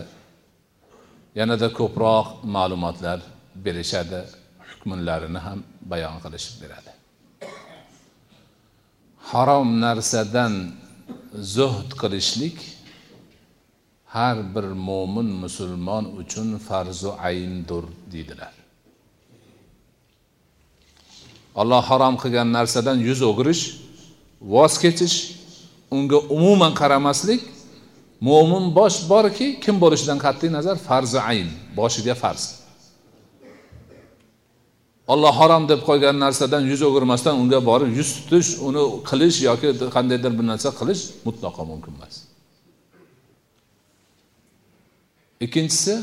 yanada 1.39 1.67
ko'proq 1.79 2.25
ma'lumotlar 2.55 3.19
berishadi 3.65 4.19
hukmlarini 4.69 5.39
ham 5.47 5.59
bayon 5.91 6.15
qilishib 6.23 6.55
beradi. 6.63 6.91
Harom 9.31 9.69
narsadan 9.85 10.53
zuhd 11.55 11.89
qilishlik 12.01 12.57
har 14.15 14.37
bir 14.53 14.65
mo'min 14.87 15.29
musulmon 15.43 16.05
uchun 16.21 16.49
farzu 16.67 17.11
ayndur 17.29 17.83
deydilar. 18.11 18.53
Alloh 21.61 21.83
harom 21.91 22.15
qilgan 22.21 22.47
narsadan 22.57 22.97
yuz 23.07 23.21
o'girish 23.29 23.63
voz 24.53 24.73
kechish 24.83 25.17
unga 25.95 26.19
umuman 26.37 26.73
qaramaslik 26.81 27.41
mo'min 28.27 28.65
bosh 28.77 28.97
borki 29.11 29.47
kim 29.63 29.75
bo'lishidan 29.83 30.19
qat'iy 30.25 30.51
nazar 30.57 30.77
farzi 30.87 31.19
ayn 31.31 31.49
boshiga 31.79 32.15
farz. 32.23 32.60
Olloh 35.07 35.33
harom 35.39 35.69
deb 35.69 35.81
qo'ygan 35.89 36.15
narsadan 36.19 36.63
yuz 36.71 36.81
o'girmasdan 36.87 37.35
unga 37.41 37.59
borib 37.69 37.91
yuz 37.99 38.09
tutish 38.17 38.49
uni 38.67 38.83
qilish 39.09 39.37
yoki 39.49 39.69
qandaydir 39.95 40.31
bir 40.39 40.45
narsa 40.51 40.69
qilish 40.79 41.01
mutlaqo 41.27 41.61
mumkin 41.71 41.93
emas. 41.97 42.15
Ikkinchisi 45.45 45.93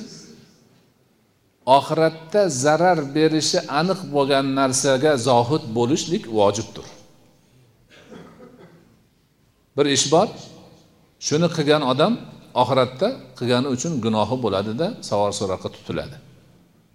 oxiratda 1.77 2.43
zarar 2.65 2.99
berishi 3.17 3.59
aniq 3.81 4.01
bo'lgan 4.15 4.47
narsaga 4.61 5.13
zohid 5.29 5.63
bo'lishlik 5.77 6.25
vojibdir. 6.39 6.87
Bir 9.77 9.87
ish 9.97 10.07
bor 10.13 10.29
shuni 11.27 11.49
qilgan 11.57 11.83
odam 11.93 12.13
oxiratda 12.63 13.09
qilgani 13.39 13.69
uchun 13.75 13.93
gunohi 14.05 14.37
bo'ladida 14.45 14.87
savol 15.09 15.33
so'roqqa 15.41 15.69
tutiladi. 15.77 16.17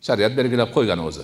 Shariat 0.07 0.33
belgilab 0.39 0.69
qo'ygan 0.77 0.99
o'zi. 1.07 1.23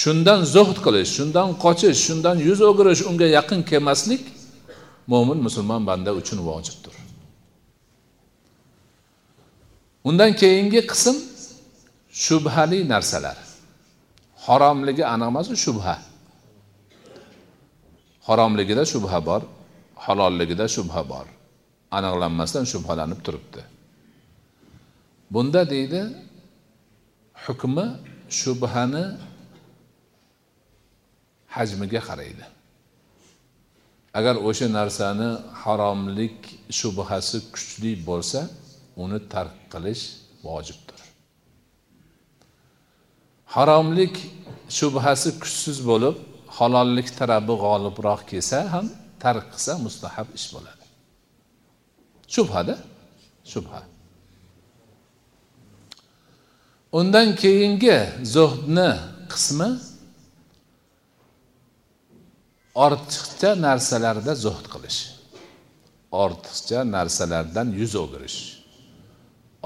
Shundan 0.00 0.40
zuhd 0.54 0.76
qilish 0.84 1.10
shundan 1.16 1.48
qochish 1.64 1.98
shundan 2.06 2.36
yuz 2.48 2.60
o'girish 2.68 3.02
unga 3.10 3.26
yaqin 3.38 3.60
kelmaslik 3.70 4.22
mo'min 5.12 5.38
musulmon 5.46 5.82
banda 5.90 6.10
uchun 6.20 6.38
vojibdir 6.48 6.94
undan 10.08 10.30
keyingi 10.42 10.80
qism 10.92 11.16
shubhali 12.12 12.88
narsalar. 12.92 13.36
Haromligi 14.46 15.04
aniq 15.12 15.28
emas 15.32 15.46
shubha. 15.64 15.96
Haromligida 18.26 18.84
shubha 18.92 19.18
bor 19.28 19.42
halolligida 20.04 20.66
shubha 20.76 21.02
bor. 21.12 21.26
Aniqlanmasdan 21.96 22.64
shubhalanib 22.72 23.20
turibdi. 23.26 23.62
Bunda 25.32 25.62
deydi 25.72 26.02
hukmi 27.44 27.86
shubhani 28.40 29.04
hajmiga 31.56 32.00
qaraydi. 32.08 32.44
Agar 34.18 34.34
o'sha 34.48 34.66
narsani 34.78 35.28
haromlik 35.62 36.38
shubhasi 36.78 37.38
kuchli 37.54 37.92
bo'lsa 38.08 38.40
uni 39.02 39.18
tark 39.32 39.56
qilish 39.72 40.04
vojibdir. 40.46 41.00
Haromlik 43.54 44.14
shubhasi 44.78 45.30
kuchsiz 45.42 45.78
bo'lib 45.90 46.16
halollik 46.58 47.08
tarabi 47.18 47.54
g'olibroq 47.64 48.20
kelsa 48.30 48.58
ham 48.72 48.86
tark 49.22 49.46
qilsa 49.52 49.72
mustahab 49.86 50.28
ish 50.38 50.48
bo'ladi. 50.54 50.84
Shubhada 52.34 52.74
shubha. 53.52 53.80
Undan 56.98 57.28
keyingi 57.42 57.98
zuhdni 58.34 58.90
qismi 59.32 59.68
ortiqcha 62.84 63.50
narsalarda 63.66 64.32
zuhd 64.44 64.66
qilish. 64.74 65.00
Ortiqcha 66.24 66.78
narsalardan 66.96 67.68
yuz 67.80 67.92
o'girish. 68.02 68.38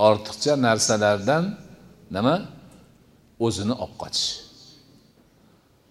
Ortiqcha 0.08 0.54
narsalardan 0.66 1.44
nima? 2.16 2.36
O'zini 3.46 3.74
olib 3.84 3.96
qochish. 4.02 4.30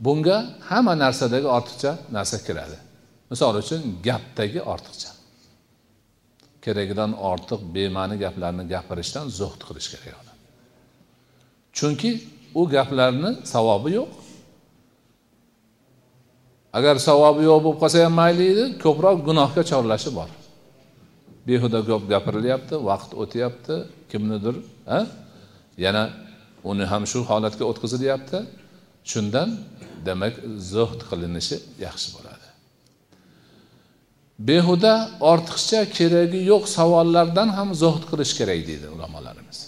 Bunga 0.05 0.38
hamma 0.69 0.93
narsadagi 1.03 1.47
ortiqcha 1.57 1.91
narsa 2.17 2.38
kiradi. 2.47 2.77
Misol 3.31 3.53
uchun 3.63 3.81
gapdagi 4.07 4.59
ortiqcha. 4.73 5.12
Keragidan 6.63 7.12
ortiq 7.31 7.59
bema'ni 7.75 8.15
gaplarni 8.23 8.63
gapirishdan 8.73 9.25
zuhd 9.39 9.62
qilish 9.67 9.89
kerak 9.93 10.15
odam 10.21 10.33
chunki 11.77 12.12
u 12.55 12.62
gaplarni 12.75 13.31
savobi 13.53 13.89
yo'q 13.97 14.09
agar 16.77 16.95
savobi 17.07 17.41
yo'q 17.49 17.59
bo'lib 17.65 17.79
qolsa 17.83 17.97
ham 18.05 18.15
mayli 18.21 18.45
edi 18.53 18.65
ko'proq 18.83 19.17
gunohga 19.27 19.63
chorlashi 19.71 20.09
bor. 20.17 20.29
Behuda 21.47 21.79
ko'p 21.89 22.03
gapirilyapti 22.13 22.75
vaqt 22.89 23.12
o'tyapti 23.21 23.75
kimnidir 24.12 24.55
a 24.97 24.99
yana 25.86 26.03
uni 26.71 26.86
ham 26.91 27.03
shu 27.12 27.19
holatga 27.29 27.63
o'tkazilyapti. 27.71 28.39
Shundan 29.12 29.49
demak 30.07 30.36
zuhd 30.73 30.99
qilinishi 31.09 31.57
yaxshi 31.86 32.09
bo'ladi. 32.15 32.47
Behuda 34.49 34.93
ortiqcha 35.31 35.79
keragi 35.97 36.39
yo'q 36.51 36.63
savollardan 36.77 37.49
ham 37.57 37.69
zuhd 37.83 38.03
qilish 38.12 38.33
kerak 38.39 38.62
deydi 38.69 38.88
ulamolarimiz. 38.95 39.59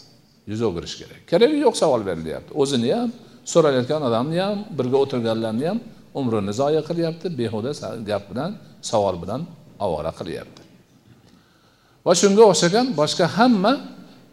Yuz 0.52 0.62
o'girish 0.68 0.96
kerak. 1.02 1.22
Keragi 1.32 1.58
yo'q 1.66 1.76
savol 1.82 2.02
berilyapti. 2.10 2.52
O'zini 2.62 2.90
ham 3.00 3.10
so'ralayotgan 3.54 4.02
odamni 4.10 4.40
ham 4.46 4.58
birga 4.78 4.98
o'tirganlarni 5.04 5.66
ham 5.72 5.80
umrini 6.20 6.54
zoya 6.60 6.82
qilyapti 6.90 7.28
behuda 7.40 7.72
gap 8.10 8.24
bilan 8.32 8.52
savol 8.90 9.16
bilan 9.24 9.42
ovora 9.86 10.12
qilyapti. 10.20 10.62
Va 12.06 12.14
shunga 12.22 12.44
o'xshagan 12.52 12.88
boshqa 13.00 13.26
hamma 13.38 13.74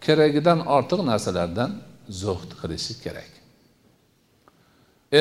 keragidan 0.05 0.59
ortiq 0.77 1.01
narsalardan 1.11 1.71
zuhd 2.23 2.51
qilishi 2.61 2.95
kerak. 3.05 3.31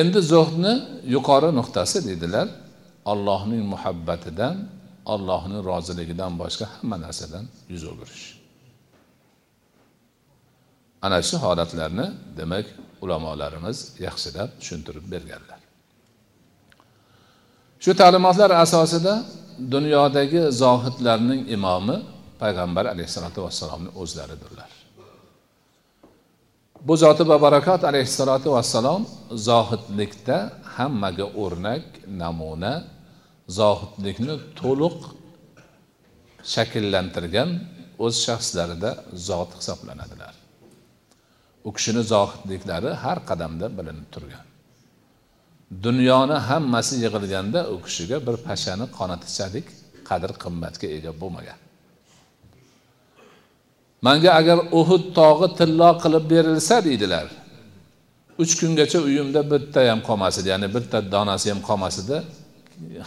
Endi 0.00 0.20
zuhdni 0.32 0.74
yuqori 1.14 1.50
nuqtasi 1.58 1.98
deydilar 2.08 2.46
allohning 3.12 3.62
muhabbatidan 3.74 4.56
allohning 5.14 5.60
roziligidan 5.70 6.32
boshqa 6.42 6.66
hamma 6.74 6.96
narsadan 7.04 7.44
yuz 7.72 7.84
o'girish. 7.92 8.26
Ana 11.06 11.18
shu 11.28 11.36
holatlarni 11.44 12.06
demak 12.38 12.66
ulamolarimiz 13.02 13.78
yaxshilab 14.06 14.48
tushuntirib 14.60 15.06
berganlar. 15.14 15.61
Shu 17.84 17.92
ta'limotlar 18.00 18.50
asosida 18.64 19.14
dunyodagi 19.74 20.40
zohidlarning 20.62 21.42
imomi 21.56 21.96
payg'ambar 22.42 22.84
alayhissalotu 22.94 23.38
vassalomni 23.46 23.90
o'zlaridirlar. 24.02 24.70
Bu 26.86 26.94
zoti 27.02 27.22
babarakot 27.32 27.82
alayhissalotu 27.90 28.48
vassalom 28.56 29.02
zohidlikda 29.48 30.36
hammaga 30.76 31.26
o'rnak 31.42 31.84
namuna 32.22 32.74
zohidlikni 33.58 34.34
to'liq 34.60 34.98
shakllantirgan 36.54 37.50
o'z 38.04 38.14
shaxslarida 38.26 38.90
zot 39.28 39.50
hisoblanadilar. 39.58 40.34
U 41.68 41.70
kishini 41.76 42.02
zohidliklari 42.14 42.90
har 43.04 43.18
qadamda 43.30 43.66
bilinib 43.78 44.08
turgan. 44.14 44.46
Dunyoni 45.86 46.36
hammasi 46.48 46.94
yig'ilganda 47.04 47.60
u 47.74 47.76
kishiga 47.86 48.16
bir 48.26 48.36
pashani 48.46 48.86
qonatichalik 48.98 49.66
qadr 50.08 50.30
qimmatga 50.42 50.86
ega 50.96 51.12
bo'lmagan. 51.20 51.58
Manga 54.06 54.30
agar 54.40 54.58
uhud 54.80 55.04
tog'i 55.18 55.48
tillo 55.58 55.90
qilib 56.02 56.24
berilsa 56.32 56.76
deydilar 56.88 57.26
uch 58.42 58.52
kungacha 58.60 58.98
uyimda 59.08 59.40
bitta 59.52 59.80
ham 59.90 60.00
qolmas 60.08 60.34
edi 60.40 60.48
ya'ni 60.52 60.68
bitta 60.76 60.98
donasi 61.14 61.46
ham 61.52 61.60
qolmas 61.68 61.96
edi 62.02 62.16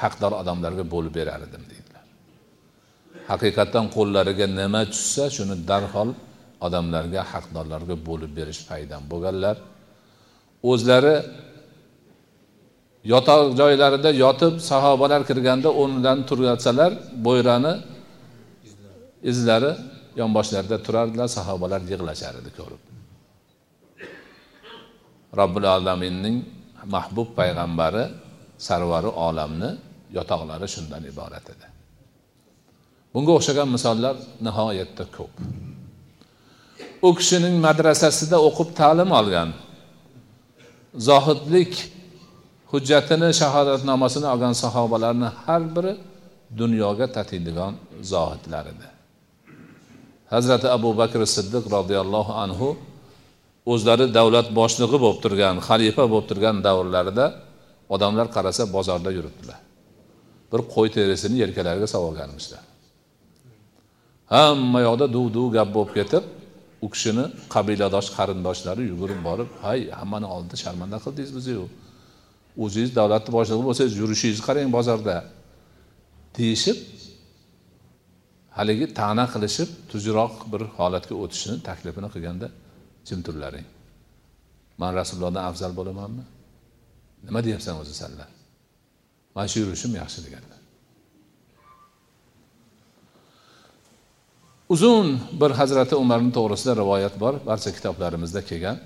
haqdor 0.03 0.31
odamlarga 0.41 0.83
bo'lib 0.93 1.13
berar 1.19 1.39
edim 1.47 1.63
deydilar. 1.71 2.05
Haqiqatdan 3.31 3.85
qo'llariga 3.95 4.45
nima 4.59 4.81
tushsa 4.93 5.25
shuni 5.35 5.55
darhol 5.69 6.09
odamlarga 6.67 7.21
haqdorlarga 7.33 7.95
bo'lib 8.09 8.31
berish 8.39 8.61
paydan 8.69 9.01
bo'lganlar. 9.11 9.55
O'zlari 10.71 11.15
yotoq 13.13 13.41
joylarida 13.59 14.09
yotib 14.23 14.53
sahobalar 14.71 15.21
kirganda 15.29 15.69
o'rnidan 15.81 16.17
tursalar 16.29 16.91
bo'yrani 17.25 17.73
izlari 19.31 19.71
yonboshlarida 20.19 20.77
turardilar 20.85 21.27
sahobalar 21.37 21.81
yig'lashar 21.91 22.33
edi 22.41 22.51
ko'rib. 22.59 22.83
Robbil 25.39 25.65
alaminning 25.77 26.37
mahbub 26.95 27.29
payg'ambari 27.39 28.03
sarvari 28.67 29.11
olamni 29.27 29.69
yotoqlari 30.17 30.67
shundan 30.75 31.03
iborat 31.11 31.45
edi. 31.53 31.67
Bunga 33.13 33.31
o'xshagan 33.37 33.69
misollar 33.75 34.15
nihoyatda 34.47 35.03
ko'p. 35.17 35.33
U 37.07 37.09
kishining 37.19 37.55
madrasasida 37.67 38.37
o'qib 38.47 38.69
ta'lim 38.79 39.09
olgan 39.19 39.49
zohidlik 41.07 41.73
hujjatini 42.71 43.29
shahodatnomasini 43.41 44.27
olgan 44.33 44.53
sahobalarni 44.63 45.29
har 45.43 45.63
biri 45.75 45.93
dunyoga 46.59 47.07
tatiydigan 47.17 47.73
zohidlar 48.11 48.65
edi. 48.73 48.87
Hazrati 50.33 50.67
abu 50.77 50.89
bakr 51.01 51.19
siddiq 51.35 51.63
roziyallohu 51.77 52.33
anhu 52.43 52.69
o'zlari 53.73 54.05
davlat 54.17 54.47
boshlig'i 54.59 54.97
bo'lib 55.03 55.19
turgan 55.25 55.55
xalifa 55.67 56.03
bo'lib 56.11 56.27
turgan 56.29 56.55
davrlarida 56.67 57.25
odamlar 57.95 58.27
qarasa 58.35 58.63
bozorda 58.75 59.09
yuribdilar. 59.17 59.59
Bir 60.51 60.61
qo'y 60.73 60.87
terisini 60.97 61.37
yelkalariga 61.43 61.87
solib 61.93 62.07
olganmishlar 62.11 62.63
hamma 64.33 64.79
yoqda 64.87 65.05
duv 65.15 65.27
duv 65.33 65.47
gap 65.57 65.69
bo'lib 65.75 65.91
ketib 65.97 66.23
u 66.85 66.87
kishini 66.93 67.25
qabiladosh 67.55 68.09
qarindoshlari 68.17 68.83
yugurib 68.91 69.19
borib 69.27 69.49
hay 69.65 69.79
hammani 69.99 70.27
oldida 70.35 70.55
sharmanda 70.63 70.97
qildingiz 71.03 71.31
bizni 71.37 71.53
o'zingiz 72.63 72.91
davlatni 72.99 73.31
boshlig'i 73.37 73.63
bo'lsangiz 73.67 73.93
yurishingizni 74.01 74.43
qarang 74.47 74.69
bozorda. 74.77 75.15
Deyishib 76.37 76.77
haligi 78.57 78.85
ta'na 78.99 79.25
qilishib 79.33 79.69
tuzukroq 79.91 80.33
bir 80.51 80.61
holatga 80.77 81.15
o'tishni 81.23 81.55
taklifini 81.69 82.09
qilganda 82.13 82.47
jim 83.07 83.19
turlaring. 83.27 83.67
Man 84.81 84.91
rasulullohdan 84.99 85.43
afzal 85.49 85.71
bo'lamanmi? 85.79 86.23
Nima 87.27 87.39
deyapsan 87.47 87.75
o'zi 87.81 87.93
sanlar 88.01 88.29
mana 89.35 89.47
shu 89.51 89.59
yurishim 89.63 89.91
yaxshi 90.01 90.19
deganlar. 90.25 90.59
Uzun 94.73 95.07
bir 95.41 95.51
hazrati 95.59 95.95
umarni 96.03 96.31
to'g'risida 96.37 96.73
rivoyat 96.81 97.15
bor. 97.23 97.33
Barcha 97.49 97.71
kitoblarimizda 97.77 98.41
kelgan. 98.49 98.77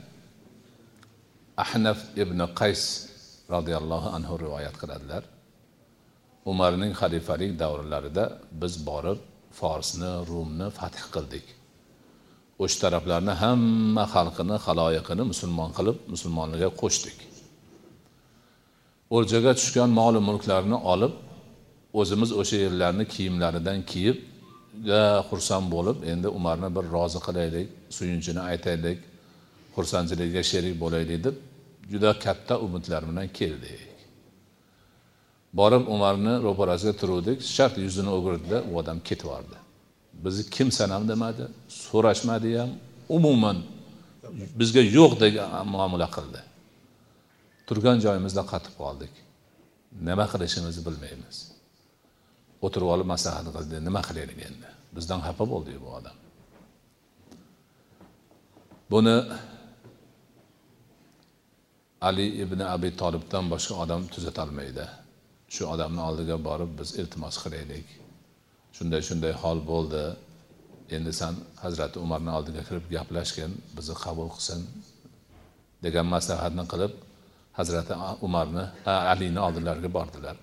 Ahnaf 1.63 1.99
ibn 2.23 2.39
qays 2.59 2.81
roziyallohu 3.53 4.09
anhu 4.17 4.33
rivoyat 4.43 4.75
qiladilar. 4.81 5.23
Umarning 6.51 6.93
xalifalik 7.01 7.51
davrlarida 7.63 8.25
biz 8.61 8.73
borib 8.89 9.19
forsni 9.59 10.11
rumni 10.29 10.67
fath 10.79 10.99
qildik. 11.13 11.45
O'sha 12.63 12.77
taraflarni 12.83 13.33
hamma 13.43 14.03
xalqini 14.15 14.55
haloyiqini 14.65 15.23
musulmon 15.31 15.69
qilib 15.77 15.97
musulmonlarga 16.13 16.69
qo'shdik. 16.81 17.17
O'ljaga 19.15 19.51
tushgan 19.59 19.89
molu 19.99 20.19
mulklarni 20.29 20.77
olib 20.93 21.13
o'zimiz 21.99 22.31
o'sha 22.41 22.57
yerlarni 22.65 23.05
kiyimlaridan 23.13 23.79
kiyib 23.91 24.17
juda 24.85 25.03
xursand 25.29 25.67
bo'lib 25.75 25.97
endi 26.11 26.27
umarni 26.37 26.69
bir 26.75 26.85
rozi 26.95 27.19
qilaylik 27.27 27.67
suyunchini 27.97 28.41
aytaylik 28.51 28.99
xursandchiligiga 29.75 30.43
sherik 30.51 30.75
bo'laylik 30.83 31.19
deb 31.27 31.35
juda 31.91 32.11
katta 32.25 32.55
umidlar 32.65 33.01
bilan 33.09 33.27
keldik 33.39 33.89
borib 35.53 35.83
umarni 35.95 36.33
ro'parasiga 36.45 36.93
turuvdik 37.01 37.37
shart 37.55 37.75
yuzini 37.85 38.11
o'girdida 38.17 38.57
u 38.69 38.71
odam 38.81 38.97
ketib 39.09 39.27
yubordi. 39.27 39.57
Bizni 40.25 40.43
kimsan 40.55 40.89
ham 40.95 41.03
demadi 41.11 41.43
so'rashmadi 41.85 42.49
ham 42.59 42.71
umuman 43.17 43.57
bizga 44.59 44.81
yo'q 44.97 45.11
degan 45.23 45.49
muomala 45.73 46.07
qildi. 46.15 46.41
Turgan 47.67 47.97
joyimizda 48.05 48.43
qotib 48.51 48.73
qoldik. 48.81 49.13
Nima 50.07 50.25
qilishimizni 50.33 50.81
bilmaymiz. 50.87 51.37
O'tirib 52.65 52.89
olib 52.93 53.07
maslahat 53.13 53.47
qildi 53.55 53.75
nima 53.87 54.01
qilaylik 54.07 54.39
endi? 54.49 54.67
Bizdan 54.95 55.19
xafa 55.27 55.43
bo'ldi 55.53 55.71
bu 55.83 55.89
odam. 55.99 56.17
Buni 58.91 59.15
ali 62.07 62.25
ibn 62.43 62.59
abi 62.75 62.89
tolibdan 63.01 63.45
boshqa 63.53 63.73
odam 63.83 64.01
tuzatolmaydi 64.13 64.85
shu 65.53 65.63
odamni 65.73 66.01
oldiga 66.09 66.37
borib 66.47 66.71
biz 66.79 66.89
iltimos 67.01 67.35
qilaylik. 67.43 67.87
Shunday 68.75 69.01
shunday 69.07 69.33
hol 69.43 69.59
bo'ldi. 69.71 70.03
Endi 70.95 71.11
san 71.21 71.35
hazrati 71.63 71.97
umarni 72.05 72.31
oldiga 72.37 72.61
kirib 72.67 72.85
gaplashgin 72.95 73.51
bizni 73.77 73.95
qabul 74.03 74.29
qilsin 74.35 74.61
degan 75.85 76.05
maslahatni 76.15 76.63
qilib 76.71 76.93
hazrati 77.59 77.93
umarni 78.27 78.63
alini 79.13 79.39
oldilariga 79.47 79.89
bordilar. 79.97 80.37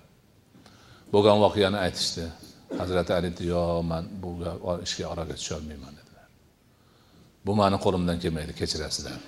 Bo'lgan 1.13 1.39
voqeani 1.45 1.79
aytishdi. 1.87 2.25
Hazrati 2.81 3.13
ali 3.19 3.31
yo'q 3.53 3.83
man 3.91 4.05
bu 4.23 4.31
ishga 4.87 5.05
oraga 5.13 5.35
tusholmayman 5.41 5.93
dedilar. 5.99 6.29
Bu 7.47 7.53
mani 7.61 7.77
qo'limdan 7.85 8.17
kelmaydi 8.23 8.53
kechirasizlar. 8.61 9.19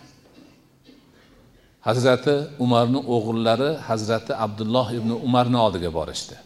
Hazrati 1.89 2.35
umarni 2.65 3.01
o'g'illari 3.15 3.71
hazrati 3.89 4.33
abdulloh 4.45 4.87
ibn 4.99 5.11
umarni 5.27 5.59
oldiga 5.65 5.91
borishdi. 5.99 6.37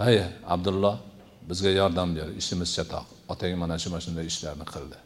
Hay 0.00 0.16
abdulloh 0.54 0.96
bizga 1.48 1.70
yordam 1.80 2.08
ber 2.16 2.28
ishimiz 2.40 2.70
chatoq. 2.76 3.06
Otang 3.32 3.54
mana 3.62 3.76
shu 3.82 3.88
mana 3.92 4.02
shunday 4.06 4.26
ishlarni 4.32 4.66
qildi. 4.74 4.98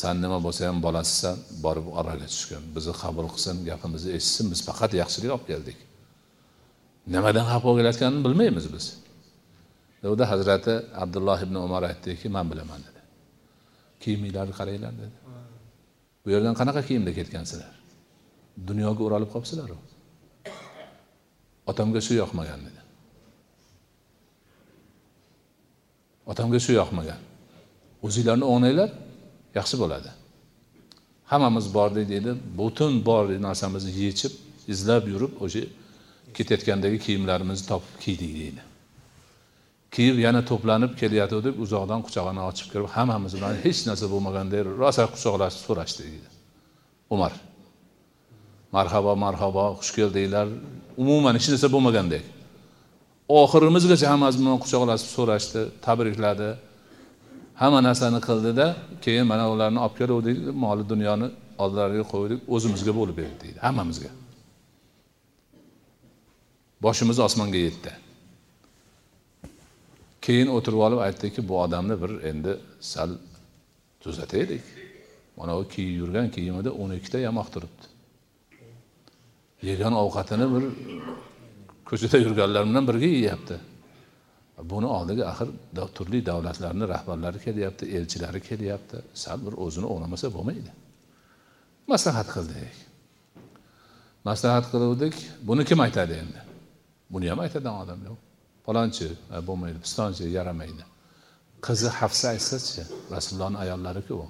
San 0.00 0.14
nima 0.24 0.38
bo'lsa 0.46 0.62
ham 0.68 0.78
bolasisan 0.86 1.36
borib 1.64 1.86
oraga 2.00 2.26
tushgin. 2.34 2.62
Bizni 2.76 2.94
qabul 3.02 3.26
qilsin 3.34 3.56
gapimizni 3.68 4.10
eshitsin. 4.18 4.46
Biz 4.52 4.60
faqat 4.68 4.90
yaxshilik 5.02 5.30
olib 5.36 5.46
keldik. 5.50 5.78
Nimadan 7.14 7.44
xafa 7.50 7.64
bo'lib 7.66 7.78
kelayotganini 7.80 8.20
bilmaymiz 8.26 8.66
biz. 8.74 8.84
Unda 10.12 10.24
hazrati 10.32 10.74
abdulloh 11.02 11.38
ibn 11.46 11.56
umar 11.66 11.82
aytdiki 11.90 12.26
man 12.36 12.46
bilaman 12.52 12.80
dedi. 12.86 13.00
Kiyiminglarni 14.02 14.54
qaranglar 14.60 14.92
dedi. 15.02 15.16
Bu 16.22 16.28
yerdan 16.34 16.54
qanaqa 16.60 16.80
kiyimda 16.88 17.10
ketgansizlar 17.18 17.81
dunyoga 18.68 19.02
o'ralib 19.06 19.30
qolibsizlaru. 19.34 19.76
Otamga 21.70 22.00
shu 22.06 22.14
yoqmagan 22.22 22.60
dedi. 22.66 22.80
Otamga 26.30 26.58
shu 26.64 26.72
yoqmagan. 26.80 27.20
O'zinglarni 28.06 28.44
o'ynanglar 28.52 28.90
yaxshi 29.58 29.76
bo'ladi. 29.82 30.10
Hammamiz 31.32 31.66
bordik 31.76 32.06
deydi. 32.12 32.30
Butun 32.58 32.92
bor 33.08 33.24
narsamizni 33.46 33.92
yechib 34.04 34.32
izlab 34.72 35.04
yurib 35.12 35.32
o'sha 35.44 35.62
ketayotgandagi 36.36 36.98
kiyimlarimizni 37.04 37.66
topib 37.72 37.94
kiydik 38.04 38.32
deydi. 38.40 38.62
Kiyib 39.94 40.18
yana 40.26 40.40
to'planib 40.50 40.92
kelayotgandik 41.00 41.56
uzoqdan 41.64 42.00
quchog'ini 42.06 42.42
ochib 42.50 42.68
kirib 42.72 42.88
hammamiz 42.96 43.32
bilan 43.36 43.54
hech 43.64 43.80
narsa 43.88 44.06
bo'lmaganday 44.12 44.60
rosa 44.82 45.04
quchoqlashib 45.14 45.62
so'rashdi 45.68 46.00
deydi. 46.08 46.28
Umar. 47.14 47.32
Marhabo 48.72 49.12
marhabo 49.24 49.64
xush 49.80 49.92
keldinglar. 49.96 50.48
Umuman 51.02 51.34
hech 51.36 51.48
narsa 51.52 51.68
bo'lmagandek. 51.74 52.24
Oxirimizgacha 53.40 54.06
hammamiz 54.12 54.36
bilan 54.40 54.58
quchoqlashib 54.62 55.10
so'rashdi 55.16 55.60
tabrikladi. 55.86 56.50
Hamma 57.60 57.80
narsani 57.88 58.20
qildida 58.28 58.66
keyin 59.04 59.26
mana 59.32 59.44
ularni 59.52 59.78
olib 59.84 59.96
keluvdik 60.00 60.36
moli 60.64 60.84
dunyoni 60.92 61.28
oldilariga 61.62 62.04
qo'ydik 62.14 62.40
o'zimizga 62.54 62.92
bo'lib 62.98 63.16
berdik 63.20 63.38
deydi 63.44 63.58
hammamizga. 63.66 64.10
Boshimiz 66.84 67.18
osmonga 67.26 67.60
yetdi. 67.66 67.92
Keyin 70.24 70.48
o'tirib 70.56 70.80
olib 70.86 71.00
aytdiki 71.06 71.40
bu 71.48 71.54
odamni 71.64 71.94
bir 72.02 72.12
endi 72.30 72.52
sal 72.92 73.10
tuzataylik. 74.02 74.64
Mana 75.38 75.52
u 75.60 75.62
kiyib 75.72 75.94
yurgan 76.00 76.28
kiyimida 76.34 76.70
o'n 76.82 76.90
ikkita 76.98 77.18
yamoq 77.28 77.48
turibdi. 77.54 77.91
Yegan 79.68 79.94
ovqatini 80.02 80.46
bir 80.54 80.64
ko'chada 81.88 82.18
yurganlar 82.24 82.62
bilan 82.68 82.84
birga 82.90 83.08
yeyapti. 83.18 83.56
Buni 84.72 84.86
oldiga 84.96 85.24
axir 85.32 85.48
turli 85.96 86.20
davlatlarni 86.30 86.84
rahbarlari 86.94 87.38
kelyapti 87.46 87.84
elchilari 87.96 88.40
kelyapti. 88.48 88.96
Sal 89.22 89.38
bir 89.46 89.54
o'zini 89.64 89.86
o'g'lamasa 89.92 90.26
bo'lmaydi. 90.36 90.70
Maslahat 91.92 92.28
qildik. 92.34 92.74
Maslahat 94.28 94.66
qiluvdik. 94.72 95.14
Buni 95.48 95.62
kim 95.64 95.80
aytadi 95.86 96.12
endi? 96.22 96.40
Buni 97.12 97.26
ham 97.30 97.40
aytadigan 97.44 97.76
odam 97.82 98.00
yo'q. 98.08 98.18
Palonchi 98.66 99.08
bo'lmaydi 99.48 99.78
pistonchi 99.84 100.24
yaramaydi. 100.38 100.84
Qizi 101.66 101.88
hafsa 102.00 102.26
aytsachi 102.34 102.82
rasulullohni 103.14 103.58
ayollariku 103.64 104.14
u. 104.24 104.26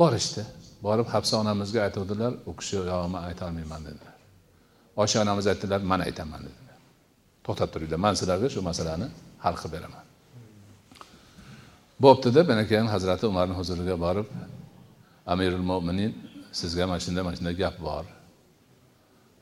Borishdi 0.00 0.42
borib 0.86 1.08
hafsa 1.14 1.34
onamizga 1.42 1.80
aytuvdilar 1.86 2.32
u 2.48 2.52
kishi 2.58 2.76
yo'q 2.76 3.08
man 3.14 3.22
aytolmayman 3.30 3.82
dedilar. 3.88 4.16
Osha 5.02 5.18
onamiz 5.24 5.46
aytdilar 5.52 5.80
man 5.92 6.00
aytaman 6.06 6.40
dedilar. 6.48 6.76
To'xtab 7.44 7.68
turinglar 7.74 8.00
man 8.06 8.14
sizlarga 8.20 8.48
shu 8.54 8.60
masalani 8.70 9.06
hal 9.44 9.54
qilib 9.60 9.72
beraman. 9.76 10.04
Bo'pti 12.04 12.28
deb 12.38 12.46
ana 12.54 12.64
keyin 12.70 12.88
hazrati 12.94 13.24
umarni 13.32 13.54
huzuriga 13.60 13.96
borib 14.06 14.28
amirul 15.32 15.64
mo'minin 15.70 16.12
sizga 16.60 16.84
mana 16.90 17.00
shunday 17.04 17.22
mana 17.26 17.36
shunday 17.38 17.56
gap 17.62 17.76
bor. 17.88 18.04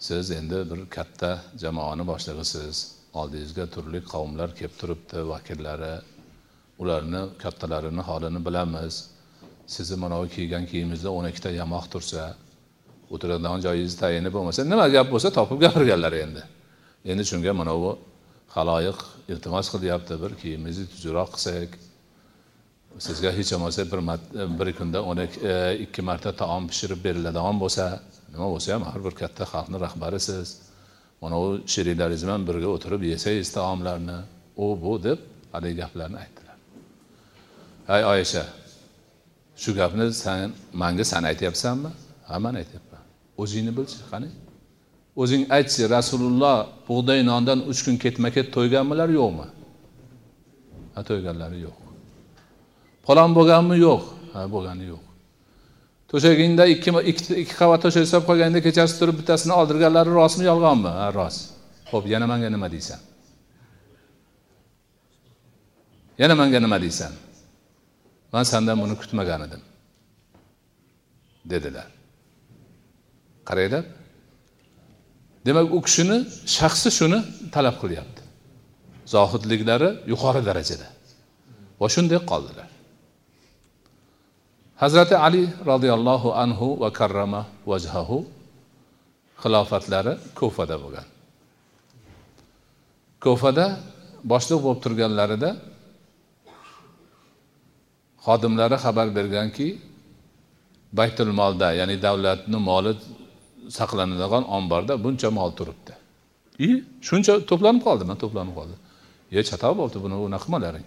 Siz 0.06 0.30
endi 0.38 0.58
bir 0.70 0.80
katta 0.96 1.30
jamoani 1.62 2.04
boshlig'isiz 2.10 2.76
oldingizga 3.20 3.64
turli 3.74 4.00
qavmlar 4.12 4.48
kelib 4.58 4.74
turibdi 4.80 5.18
vakillari 5.32 5.94
ularni 6.82 7.22
kattalarini 7.42 8.02
holini 8.08 8.40
bilamiz. 8.46 8.94
Sizni 9.68 9.96
mana 9.96 10.16
bu 10.22 10.28
kiygan 10.36 10.64
kiyimingizda 10.70 11.10
o'n 11.18 11.26
ikkita 11.30 11.50
yamoq 11.60 11.86
tursa 11.92 12.22
o'tiradigan 13.14 13.60
joyingiz 13.66 13.96
tayini 14.02 14.30
bo'lmasa 14.36 14.64
nima 14.72 14.86
gap 14.94 15.08
bo'lsa 15.12 15.28
topib 15.38 15.58
gapirganlar 15.64 16.14
endi. 16.24 16.42
Endi 17.10 17.24
shunga 17.30 17.52
mana 17.60 17.74
bu 17.82 17.90
haloyiq 18.56 18.98
iltimos 19.32 19.66
qilyapti 19.74 20.14
bir 20.22 20.32
kiyimingizni 20.40 20.86
tuzukroq 20.92 21.30
qilsak 21.34 21.70
sizga 23.06 23.30
hech 23.38 23.50
bo'lmasa 23.54 23.80
bir 23.92 24.00
bir 24.58 24.68
kunda 24.78 25.02
o'n 25.10 25.18
e, 25.24 25.28
ikki 25.84 26.02
marta 26.08 26.32
taom 26.42 26.64
pishirib 26.70 27.00
beriladigan 27.06 27.56
bo'lsa 27.62 27.84
nima 28.32 28.48
bo'lsa 28.54 28.68
ham 28.74 28.82
har 28.90 29.00
bir 29.06 29.14
katta 29.20 29.44
xalqni 29.52 29.78
rahbarisiz. 29.86 30.48
Mana 31.22 31.36
bu 31.42 31.48
sheriklaringiz 31.74 32.22
bilan 32.26 32.42
birga 32.48 32.68
o'tirib 32.76 33.02
yesangiz 33.12 33.52
taomlarni. 33.58 34.18
U 34.64 34.66
bu 34.84 34.92
deb 35.02 35.18
haligi 35.52 35.76
gaplarni 35.82 36.16
aytdilar. 36.24 36.56
Hay 37.90 38.02
oyisha 38.12 38.42
shu 39.62 39.70
gapni 39.78 40.04
san 40.22 40.52
manga 40.80 41.04
san 41.10 41.22
aytyapsanmi? 41.30 41.90
Ha 42.28 42.34
man 42.44 42.54
aytyapman. 42.62 43.02
O'zingni 43.42 43.72
bilchi 43.78 43.98
qani? 44.10 44.28
O'zing 45.22 45.42
aytchi 45.56 45.82
rasululloh 45.96 46.56
bug'doy 46.88 47.20
nondan 47.30 47.58
uch 47.70 47.80
kun 47.86 47.96
ketma 48.04 48.28
ket 48.36 48.46
to'yganmilar 48.56 49.08
yo'qmi? 49.18 49.46
Ha 50.94 51.00
to'yganlari 51.08 51.58
yo'q. 51.66 51.76
Falon 53.06 53.30
bo'lganmi? 53.38 53.76
Yo'q. 53.86 54.02
Ha 54.34 54.40
bo'lgani 54.54 54.84
yo'q. 54.92 55.04
To'shagingda 56.10 56.64
ikki 56.74 56.90
ikki 57.42 57.54
qavat 57.60 57.80
to'shak 57.84 58.04
solib 58.10 58.26
qo'yganda 58.30 58.58
kechasi 58.66 58.94
turib 59.00 59.16
bittasini 59.20 59.52
oldirganlari 59.60 60.10
rostmi 60.20 60.44
yolg'onmi? 60.50 60.90
Ha 61.00 61.06
rost. 61.18 61.40
Ho'p 61.90 62.04
yana 62.12 62.26
manga 62.32 62.48
nima 62.54 62.68
deysan? 62.74 63.00
Yana 66.22 66.34
manga 66.40 66.58
nima 66.64 66.78
deysan? 66.84 67.12
Man 68.34 68.44
sandan 68.52 68.76
buni 68.82 68.94
kutmagan 69.02 69.40
edim 69.46 69.62
dedilar 71.52 71.88
qaranglar 73.48 73.84
demak 75.46 75.66
u 75.76 75.78
kishini 75.86 76.18
shaxsi 76.56 76.90
shuni 76.98 77.18
talab 77.54 77.76
qilyapti. 77.82 78.22
Zohidliklari 79.14 79.88
yuqori 80.12 80.40
darajada. 80.48 80.88
Va 81.80 81.86
shunday 81.94 82.20
qoldilar. 82.30 82.68
Hazrati 84.82 85.14
ali 85.26 85.42
roziyallohu 85.70 86.28
anhu 86.42 86.66
va 86.82 86.88
karrama 86.98 87.40
vajhahu 87.70 88.18
xilofatlari 89.42 90.12
kufada 90.38 90.76
bo'lgan. 90.82 91.06
Kufada 93.24 93.66
boshliq 94.32 94.60
bo'lib 94.64 94.80
turganlarida 94.84 95.50
xodimlari 98.28 98.76
xabar 98.84 99.08
berganki 99.18 99.68
baytul 100.98 101.30
molda 101.40 101.68
ya'ni 101.80 101.96
davlatni 102.06 102.58
moli 102.68 102.92
saqlanadigan 103.78 104.44
omborda 104.56 104.94
buncha 105.04 105.28
mol 105.38 105.50
turibdi. 105.58 105.92
И 106.66 106.68
shuncha 107.08 107.34
to'planib 107.50 107.82
qoldimi 107.88 108.14
to'planib 108.22 108.54
qoldi. 108.58 108.76
Ye 109.34 109.42
chatoq 109.50 109.72
bo'libdi 109.78 109.98
buni 110.04 110.16
unaqa 110.26 110.44
qilmalaring. 110.44 110.86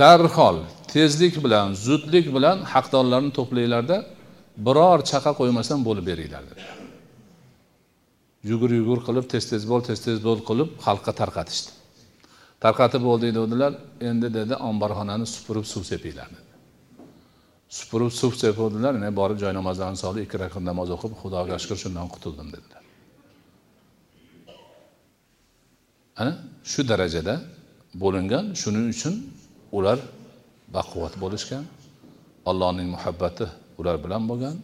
Darhol 0.00 0.56
tezlik 0.92 1.34
bilan 1.44 1.66
zudlik 1.86 2.26
bilan 2.36 2.58
haqdorlarni 2.72 3.30
to'planglarda 3.38 3.96
biror 4.66 4.98
chaqa 5.10 5.30
qo'ymasdan 5.40 5.80
bo'lib 5.88 6.04
beringlar 6.10 6.42
dedi. 6.50 6.62
Yugur 8.50 8.70
yugur 8.80 8.98
qilib 9.06 9.26
tez 9.32 9.44
tez 9.50 9.62
bo'l 9.70 9.82
tez 9.88 9.98
tez 10.06 10.18
bo'l 10.26 10.40
qilib 10.48 10.68
xalqqa 10.86 11.12
tarqatishdi 11.20 11.70
tarqatib 12.64 13.02
bo'ldik 13.08 13.30
dedilar. 13.38 13.72
Endi 14.08 14.28
dedi 14.38 14.54
omborxonani 14.68 15.26
supurib 15.34 15.66
suv 15.72 15.82
sepinglar 15.90 16.28
dedi. 16.36 16.52
Supurib 17.78 18.12
suv 18.20 18.32
sepuvdilar 18.42 18.94
men 19.02 19.12
borib 19.20 19.38
joy 19.42 19.52
namozlarini 19.60 20.00
solib 20.04 20.22
ikki 20.26 20.36
rakat 20.44 20.62
namoz 20.70 20.88
o'qib 20.96 21.12
xudoga 21.20 21.56
shukur 21.62 21.78
shundan 21.82 22.06
qutuldim 22.14 22.48
dedilar. 22.54 22.82
Ana 26.20 26.32
shu 26.70 26.80
darajada 26.90 27.34
bo'lingan 28.02 28.44
shuning 28.62 28.86
uchun 28.94 29.14
ular 29.78 29.98
baquvvat 30.76 31.14
bo'lishgan 31.22 31.64
allohning 32.50 32.88
muhabbati 32.94 33.46
ular 33.80 33.96
bilan 34.04 34.22
bo'lgan 34.30 34.56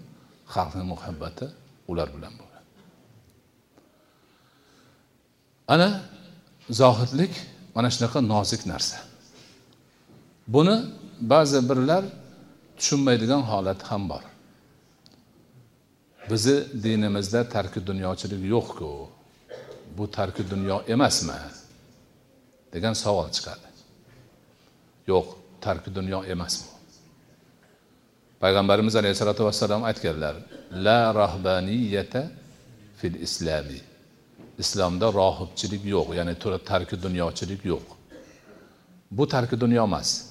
xalqning 0.54 0.86
muhabbati 0.94 1.46
ular 1.90 2.08
bilan 2.16 2.32
bo'lgan. 2.40 2.64
Ana 5.74 5.88
zohidlik 6.80 7.34
mana 7.74 7.88
shunaqa 7.94 8.18
nozik 8.32 8.62
narsa. 8.72 8.98
Buni 10.54 10.76
ba'zi 11.32 11.58
birlar 11.68 12.04
tushunmaydigan 12.78 13.42
holat 13.50 13.80
ham 13.88 14.02
bor. 14.10 14.24
Bizni 16.30 16.56
dinimizda 16.84 17.40
tarki 17.54 17.80
dunyochilik 17.88 18.42
yo'qku. 18.54 18.90
Bu 19.96 20.04
tarki 20.16 20.42
dunyo 20.52 20.76
emasmi? 20.94 21.38
degan 22.74 22.94
savol 23.04 23.28
chiqadi. 23.36 23.68
Yo'q 25.10 25.26
tarki 25.64 25.90
dunyo 25.98 26.20
emas 26.34 26.54
bu 26.62 26.74
payg'ambarimiz 28.42 28.94
alayhissalotu 29.00 29.42
vassalom 29.48 29.82
aytganlar 29.90 30.34
la 30.86 31.00
rahbaniyata 31.22 32.22
fil 32.98 33.16
islami. 33.26 33.80
Islomda 34.62 35.06
rohibchilik 35.20 35.82
yo'q 35.94 36.08
ya'ni 36.18 36.34
tarki 36.70 36.96
dunyochilik 37.04 37.62
yo'q 37.72 37.86
bu 39.18 39.28
tarki 39.28 39.60
dunyo 39.60 39.84
emas. 39.84 40.26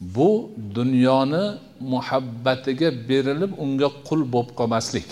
Bu 0.00 0.50
dunyoni 0.74 1.58
muhabbatiga 1.80 3.08
berilib 3.08 3.52
unga 3.64 3.88
qul 4.08 4.20
bo'lib 4.32 4.50
qolmaslik. 4.58 5.08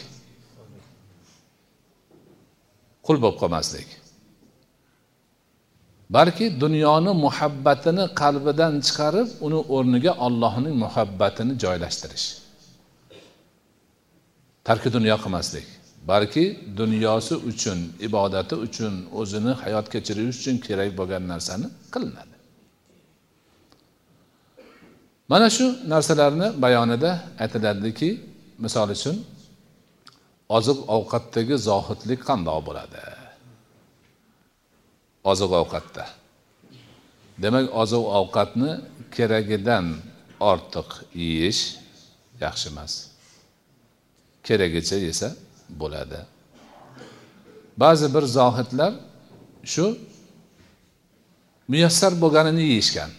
Qul 3.06 3.16
bo'lib 3.22 3.38
qolmaslik. 3.42 3.88
Balki 6.16 6.46
dunyoni 6.62 7.12
muhabbatini 7.24 8.04
qalbidan 8.20 8.74
chiqarib 8.86 9.28
uni 9.46 9.60
o'rniga 9.76 10.12
ollohning 10.26 10.74
muhabbatini 10.84 11.52
joylashtirish. 11.62 12.26
Tarki 14.66 14.88
dunyo 14.96 15.16
qilmaslik. 15.24 15.66
Balki 16.08 16.44
dunyosi 16.76 17.34
uchun 17.50 17.78
ibodati 18.06 18.54
uchun 18.66 18.94
o'zini 19.20 19.52
hayot 19.62 19.86
kechirish 19.92 20.36
uchun 20.40 20.56
kerak 20.66 20.90
bo'lgan 20.98 21.22
narsani 21.32 21.66
qilinadi. 21.94 22.36
Mana 25.30 25.48
shu 25.56 25.66
narsalarni 25.92 26.48
bayonida 26.64 27.10
aytiladiki 27.42 28.08
misol 28.64 28.88
uchun 28.96 29.16
oziq 30.56 30.78
ovqatdagi 30.96 31.54
zohidlik 31.68 32.20
qandoq 32.28 32.60
bo'ladi? 32.68 33.02
Oziq 35.30 35.50
ovqatda 35.62 36.04
demak 37.42 37.66
oziq 37.82 38.04
ovqatni 38.20 38.70
keragidan 39.16 39.86
ortiq 40.50 40.88
yeyish 41.22 41.62
yaxshi 42.44 42.68
emas. 42.72 42.92
Keragicha 44.46 44.96
yesa 45.08 45.28
bo'ladi. 45.70 46.20
Ba'zi 47.76 48.14
bir 48.14 48.24
zohidlar 48.38 48.92
shu 49.64 49.98
muyassar 51.68 52.12
bo'lganini 52.22 52.62
yeyishgan. 52.62 53.11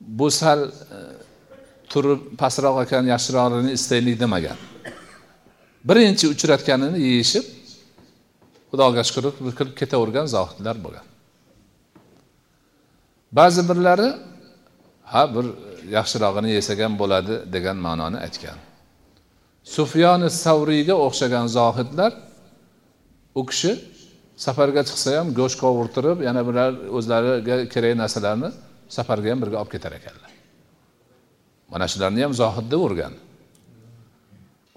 Bu 0.00 0.30
sal 0.30 0.60
e, 0.68 0.70
turib 1.90 2.20
pastroq 2.40 2.76
ekan 2.84 3.04
yaxshirog'ini 3.14 3.70
istaylik 3.78 4.20
demagan. 4.20 4.58
Birinchi 5.88 6.24
uchratganini 6.34 6.98
yeyishib 7.08 7.44
xudoga 8.70 9.02
shukur 9.08 9.24
qilib 9.58 9.74
ketavergan 9.80 10.26
zohidlar 10.36 10.76
bo'lgan. 10.84 11.06
Ba'zi 13.38 13.62
birlari 13.68 14.08
ha 15.12 15.22
bir 15.34 15.46
yaxshirog'ini 15.96 16.50
yesak 16.58 16.78
ham 16.84 16.94
bo'ladi 17.02 17.34
degan 17.54 17.76
ma'noni 17.86 18.18
aytgan. 18.26 18.58
Sufyoni 19.74 20.28
savriyga 20.44 20.94
o'xshagan 21.06 21.46
zohidlar 21.58 22.12
u 23.40 23.42
kishi 23.48 23.72
safarga 24.44 24.82
chiqsa 24.88 25.10
ham 25.18 25.28
go'sht 25.38 25.58
qovurtirib 25.64 26.18
yana 26.28 26.42
bular 26.48 26.70
o'zlariga 26.96 27.56
kerak 27.72 27.94
narsalarni 28.02 28.50
safarga 28.96 29.28
ham 29.32 29.38
birga 29.42 29.56
olib 29.62 29.72
ketar 29.74 29.92
ekanlar. 29.98 30.30
Mana 31.72 31.86
shularni 31.92 32.20
ham 32.26 32.34
zohid 32.42 32.66
deb 32.72 32.80
urgan. 32.86 33.14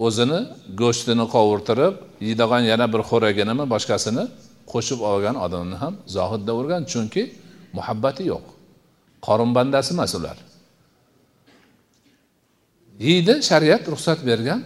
O'zini 0.06 0.40
go'shtini 0.82 1.24
qovurtirib 1.34 1.94
yeydigan 2.28 2.62
yana 2.72 2.86
bir 2.92 3.02
xo'raginimi 3.10 3.64
boshqasini 3.74 4.24
qo'shib 4.72 5.00
olgan 5.10 5.36
odamni 5.46 5.76
ham 5.82 5.94
zohid 6.16 6.42
deb 6.48 6.56
urgan 6.60 6.82
chunki 6.92 7.22
muhabbati 7.76 8.22
yo'q. 8.32 8.44
Qorin 9.26 9.50
bandasi 9.56 9.90
emas 9.96 10.12
ular. 10.18 10.36
Yeydi 13.06 13.34
shariat 13.48 13.82
ruxsat 13.92 14.20
bergan. 14.30 14.60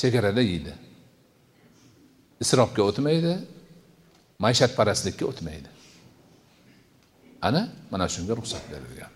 Chegarada 0.00 0.42
yeydi. 0.50 0.72
Isrofga 2.42 2.82
o'tmaydi 2.88 3.32
maishatparastlikka 4.44 5.24
o'tmaydi. 5.30 5.68
Ana 7.48 7.62
mana 7.92 8.06
shunga 8.14 8.34
ruxsat 8.38 8.64
berilgan. 8.72 9.12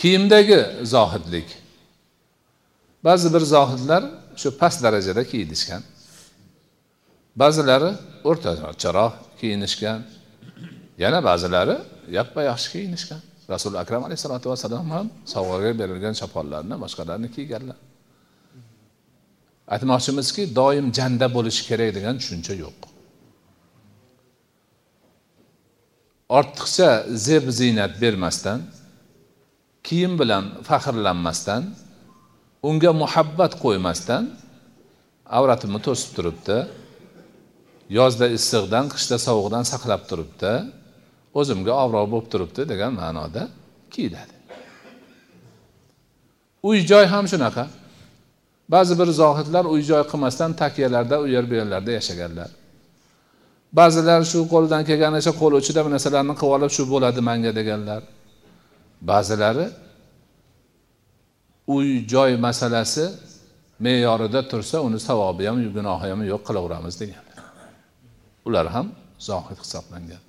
Kiyimdagi 0.00 0.60
zohidlik. 0.94 1.48
Ba'zi 3.06 3.28
bir 3.34 3.42
zohidlar 3.54 4.02
shu 4.40 4.48
past 4.60 4.78
darajada 4.84 5.22
kiyinishgan. 5.30 5.82
Ba'zilari 7.42 7.90
o'rtacharoq 8.28 9.14
kiyinishgan. 9.40 10.00
Yana 11.02 11.18
ba'zilari 11.28 11.76
yappa 12.18 12.40
yaxshi 12.50 12.68
kiyinishgan. 12.74 13.20
Rasuli 13.52 13.76
akram 13.82 14.02
alayhissalotu 14.06 14.46
vassalom 14.52 14.86
ham 14.94 15.06
sovg'aga 15.34 15.70
berilgan 15.80 16.14
choponlarni 16.20 16.76
boshqalarni 16.84 17.28
kiyganlar. 17.36 17.78
Aytmoqchimizki 19.74 20.42
doim 20.58 20.86
janda 20.98 21.26
bo'lishi 21.36 21.62
kerak 21.68 21.90
degan 21.96 22.14
tushuncha 22.20 22.54
yo'q. 22.64 22.78
Ortiqcha 26.38 26.90
zeb 27.26 27.44
ziynat 27.58 27.92
bermasdan 28.02 28.60
kiyim 29.86 30.12
bilan 30.20 30.44
faxrlanmasdan 30.68 31.62
unga 32.68 32.92
muhabbat 33.02 33.52
qo'ymasdan 33.64 34.22
avratimni 35.38 35.80
to'sib 35.86 36.10
turibdi 36.16 36.58
yozda 37.98 38.26
issiqdan 38.36 38.86
qishda 38.94 39.16
sovuqdan 39.26 39.64
saqlab 39.72 40.02
turibdi 40.10 40.52
o'zimga 41.40 41.72
obro' 41.84 42.06
bo'lib 42.12 42.28
turibdi 42.32 42.62
degan 42.72 42.92
ma'noda 43.00 43.42
kiyiladi 43.92 44.34
uy 46.68 46.78
joy 46.90 47.04
ham 47.12 47.24
shunaqa. 47.32 47.64
Ba'zi 48.72 48.94
bir 49.00 49.08
zohidlar 49.20 49.64
uy 49.64 49.82
joy 49.90 50.02
qilmasdan 50.10 50.50
takyalarda 50.62 51.16
u 51.24 51.26
yer 51.34 51.44
bu 51.50 51.54
yerlarda 51.60 51.90
yashaganlar. 51.98 52.50
Ba'zilar 53.78 54.20
shu 54.30 54.38
qo'ldan 54.52 54.82
kelganicha 54.88 55.32
qo'l 55.40 55.52
uchida 55.60 55.80
bir 55.84 55.90
narsalarni 55.94 56.34
qilib 56.40 56.54
olib 56.56 56.70
shu 56.76 56.82
bo'ladi 56.92 57.20
manga 57.28 57.52
deganlar. 57.58 58.02
Ba'zilari 59.10 59.66
uy 61.74 61.88
joy 62.12 62.30
masalasi 62.46 63.04
me'yorida 63.84 64.40
tursa 64.50 64.76
uni 64.86 64.98
savobi 65.08 65.44
ham 65.48 65.56
gunohi 65.76 66.08
ham 66.12 66.20
yo'q 66.32 66.42
qilaveramiz 66.48 66.94
degan. 67.02 67.24
Ular 68.48 68.66
ham 68.74 68.86
zohid 69.28 69.58
hisoblangan. 69.64 70.22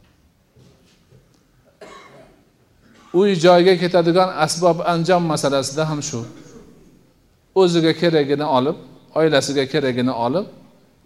Uy 3.20 3.30
joyga 3.46 3.74
ketadigan 3.82 4.30
asbob 4.46 4.78
anjom 4.94 5.24
masalasida 5.34 5.84
ham 5.90 6.00
shu. 6.10 6.22
O'ziga 7.56 7.94
keragini 8.02 8.46
olib 8.58 8.78
oilasiga 9.16 9.66
keragini 9.74 10.14
olib 10.26 10.46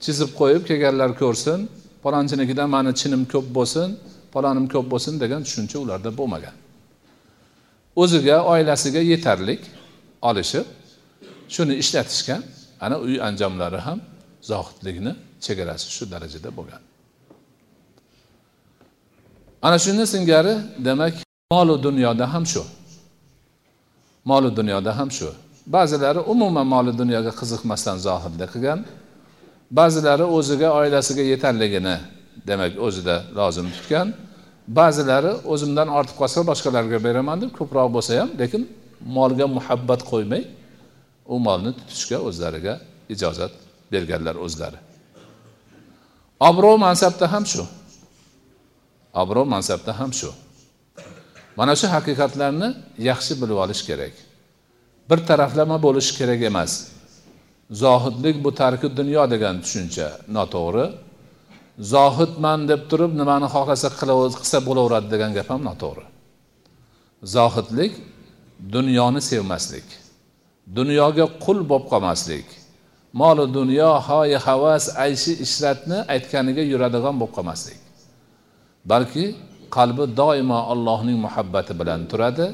chizib 0.04 0.30
qo'yib 0.40 0.64
kelganlar 0.70 1.12
ko'rsin 1.22 1.60
palonchinikidan 2.04 2.70
mani 2.76 2.92
chinim 3.02 3.22
ko'p 3.34 3.48
bo'lsin 3.58 3.90
palonim 4.34 4.66
ko'p 4.74 4.88
bo'lsin 4.94 5.14
degan 5.24 5.42
tushuncha 5.46 5.78
ularda 5.84 6.10
bo'lmagan. 6.20 6.56
O'ziga 8.02 8.38
oilasiga 8.52 9.02
yetarlik 9.12 9.62
olishib 10.30 10.66
shuni 11.56 11.74
ishlatishgan 11.82 12.42
ana 12.86 12.96
uy 13.06 13.16
anjomlari 13.28 13.80
ham 13.88 14.00
zohidlikni 14.52 15.12
chegarasi 15.46 15.88
shu 15.96 16.04
darajada 16.14 16.50
bo'lgan. 16.58 16.82
Ana 19.66 19.78
shuni 19.86 20.06
singari 20.14 20.54
demak 20.88 21.14
molu 21.52 21.76
dunyoda 21.84 22.26
ham 22.34 22.46
shu. 22.54 22.64
Molu 24.30 24.50
dunyoda 24.60 24.92
ham 25.00 25.10
shu. 25.18 25.30
Ba'zilari 25.68 26.20
umuman 26.34 26.68
moli 26.74 26.92
dunyoga 27.02 27.32
qiziqmasdan 27.40 27.98
zohirda 28.08 28.46
qilgan. 28.54 28.80
Ba'zilari 29.78 30.26
o'ziga 30.38 30.70
oilasiga 30.80 31.24
yetarligini 31.32 31.96
demak 32.50 32.74
o'zida 32.88 33.16
lozim 33.38 33.68
tutgan. 33.76 34.08
Ba'zilari 34.80 35.32
o'zimdan 35.54 35.88
ortib 35.98 36.16
qolsa 36.22 36.40
boshqalarga 36.50 36.98
beraman 37.08 37.38
deb 37.44 37.52
ko'proq 37.60 37.88
bo'lsa 37.96 38.12
ham 38.22 38.30
lekin 38.42 38.62
molga 39.18 39.46
muhabbat 39.58 40.02
qo'ymay 40.12 40.44
u 41.34 41.36
molni 41.48 41.72
tutishga 41.80 42.18
o'zlariga 42.28 42.74
ijozat 43.14 43.54
berganlar 43.94 44.36
o'zlari. 44.46 44.80
Obro' 46.50 46.78
mansabda 46.86 47.26
ham 47.34 47.46
shu. 47.52 47.64
Obro' 49.22 49.46
mansabda 49.54 49.92
ham 50.00 50.12
shu. 50.20 50.30
Mana 51.58 51.74
shu 51.80 51.88
haqiqatlarni 51.96 52.70
yaxshi 53.10 53.34
bilib 53.42 53.58
olish 53.64 53.84
kerak. 53.90 54.16
Bir 55.10 55.20
taraflama 55.30 55.78
bo'lishi 55.86 56.12
kerak 56.18 56.42
emas. 56.50 56.72
Zohidlik 57.72 58.44
bu 58.44 58.52
tarki 58.62 58.88
dunyo 58.98 59.24
degan 59.34 59.56
tushuncha 59.64 60.08
noto'g'ri. 60.38 60.86
Zohidman 61.94 62.60
deb 62.72 62.82
turib 62.90 63.12
nimani 63.22 63.48
xohlasa 63.56 63.88
qilsa 64.00 64.58
bo'laveradi 64.68 65.08
degan 65.14 65.32
gap 65.38 65.48
ham 65.54 65.62
noto'g'ri. 65.70 66.06
Zohidlik 67.36 67.94
dunyoni 68.76 69.22
sevmaslik 69.30 69.88
dunyoga 70.78 71.26
qul 71.46 71.60
bo'lib 71.70 71.86
qolmaslik 71.92 72.48
molu 73.22 73.46
dunyo 73.58 73.92
hoyi 74.08 74.38
havas 74.48 74.86
ayshi 75.06 75.32
ishratni 75.46 75.98
aytganiga 76.14 76.64
yuradigan 76.72 77.16
bo'lib 77.20 77.34
qolmaslik. 77.38 77.80
Balki 78.92 79.26
qalbi 79.78 80.06
doimo 80.22 80.60
allohning 80.74 81.18
muhabbati 81.26 81.74
bilan 81.80 82.02
turadi 82.12 82.46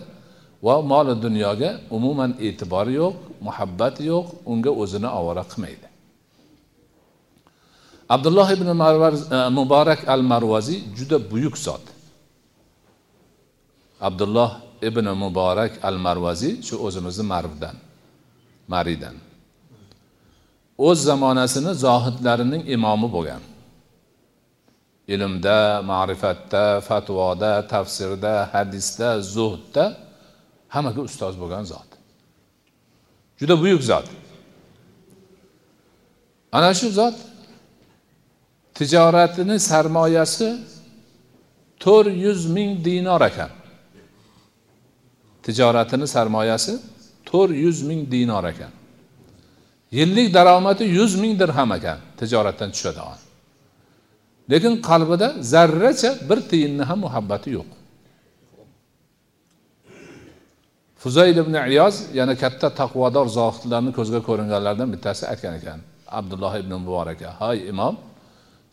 va 0.65 0.75
moli 0.91 1.13
dunyoga 1.25 1.69
umuman 1.97 2.31
e'tibor 2.47 2.87
yo'q 2.99 3.15
muhabbat 3.47 3.95
yo'q 4.11 4.27
unga 4.51 4.71
o'zini 4.81 5.09
ovora 5.19 5.43
qilmaydi. 5.51 5.87
Abdulloh 8.15 8.47
ibn 8.55 8.69
marvar 8.83 9.13
e, 9.35 9.37
muborak 9.57 10.01
al 10.13 10.21
marvaziy 10.31 10.79
juda 10.97 11.17
buyuk 11.31 11.55
zot. 11.65 11.85
Abdulloh 14.07 14.51
ibn 14.89 15.05
muborak 15.23 15.73
al 15.89 15.97
marvaziy 16.05 16.53
shu 16.67 16.75
o'zimizni 16.85 17.25
marvdan 17.33 17.75
maridan. 18.73 19.15
O'z 20.87 20.99
zamonasini 21.09 21.71
zohidlarining 21.85 22.63
imomi 22.75 23.07
bo'lgan. 23.15 23.43
Ilmda 25.13 25.59
ma'rifatda 25.91 26.65
fatvoda 26.87 27.51
tafsirda 27.73 28.33
hadisda 28.53 29.09
zuhdda 29.35 29.85
hammaga 30.73 31.01
ustoz 31.09 31.33
bo'lgan 31.41 31.63
zot. 31.71 31.89
Juda 33.39 33.55
buyuk 33.61 33.81
zot. 33.91 34.07
Ana 36.57 36.71
shu 36.79 36.87
zot 36.99 37.17
tijoratini 38.77 39.57
sarmoyasi 39.69 40.49
to'rt 41.83 42.13
yuz 42.25 42.41
ming 42.55 42.71
dinor 42.85 43.21
ekan. 43.29 43.51
Tijoratini 45.45 46.07
sarmoyasi 46.15 46.73
to'rt 47.29 47.53
yuz 47.63 47.77
ming 47.89 48.01
dinor 48.13 48.45
ekan. 48.51 48.71
Yillik 49.97 50.27
daromadi 50.37 50.83
yuz 50.97 51.13
ming 51.21 51.33
dirham 51.41 51.71
ekan 51.77 51.99
tijoratdan 52.19 52.69
tushadigan. 52.75 53.19
Lekin 54.51 54.73
qalbida 54.87 55.27
zarracha 55.53 56.11
bir 56.29 56.39
tiyinni 56.49 56.83
ham 56.89 56.99
muhabbati 57.05 57.49
yo'q. 57.57 57.80
Fuzayl 61.01 61.37
ibn 61.43 61.55
iyoz 61.71 61.95
yana 62.19 62.33
katta 62.43 62.67
taqvodor 62.81 63.27
zohidlarni 63.37 63.91
ko'zga 63.97 64.19
ko'ringanlardan 64.27 64.89
bittasi 64.93 65.23
aytgan 65.31 65.53
ekan. 65.59 65.79
Abdulloh 66.19 66.53
ibn 66.61 66.71
muboraka 66.83 67.29
hay 67.41 67.57
imom 67.71 67.95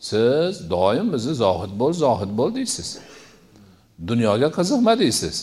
siz 0.09 0.53
doim 0.73 1.07
bizni 1.13 1.33
zohid 1.43 1.71
bo'l 1.81 1.93
zohid 2.03 2.31
bo'l 2.39 2.51
deysiz. 2.59 2.89
Dunyoga 4.09 4.49
qiziqma 4.57 4.93
deysiz. 5.03 5.37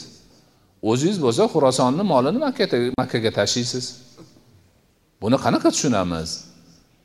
O'zingiz 0.90 1.18
bo'lsa 1.24 1.42
xurosonni 1.52 2.04
molini 2.12 2.38
makkaga 3.00 3.30
tashiysiz 3.40 3.84
buni 5.22 5.36
qanaqa 5.44 5.68
tushunamiz? 5.74 6.30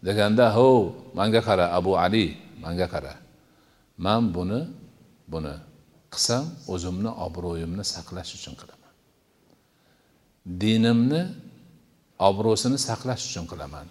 deganda 0.07 0.45
ho 0.55 0.69
manga 1.13 1.41
qara 1.47 1.65
abu 1.77 1.91
ali 2.05 2.25
manga 2.63 2.87
qara. 2.93 3.13
Man 3.97 4.33
buni 4.35 4.59
buni 5.31 5.53
qilsam 6.13 6.45
o'zimni 6.73 7.11
obro'yimni 7.25 7.83
saqlash 7.93 8.31
uchun 8.37 8.53
qilaman. 8.59 8.80
Dinimni 10.45 11.21
obro'sini 12.29 12.77
saqlash 12.87 13.23
uchun 13.29 13.45
qilaman. 13.51 13.87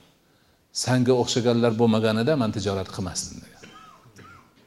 Sanga 0.84 1.12
o'xshaganlar 1.22 1.72
bo'lmaganida 1.80 2.32
man 2.42 2.50
tijorat 2.56 2.88
qilmasdim 2.96 3.38
degan. 3.44 3.64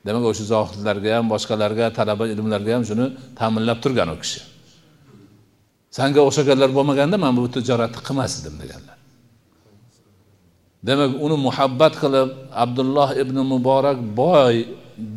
Demak 0.05 0.23
o'sha 0.31 0.43
zohidlarga 0.53 1.09
ham 1.17 1.25
boshqalarga 1.33 1.85
talaba 1.97 2.25
ilmlarga 2.33 2.71
ham 2.75 2.83
shuni 2.89 3.05
ta'minlab 3.39 3.79
turgan 3.83 4.09
u 4.15 4.17
kishi. 4.23 4.39
Sanga 5.97 6.21
o'xshaganlar 6.27 6.69
bo'lmaganda 6.77 7.17
man 7.23 7.33
bu 7.37 7.43
tijoratni 7.55 8.01
qilmas 8.07 8.31
edim 8.39 8.55
deganlar. 8.63 8.97
Demak 10.87 11.11
uni 11.25 11.37
muhabbat 11.47 11.93
qilib 12.01 12.29
abdulloh 12.63 13.09
ibn 13.23 13.37
muborak 13.51 13.99
boy 14.21 14.55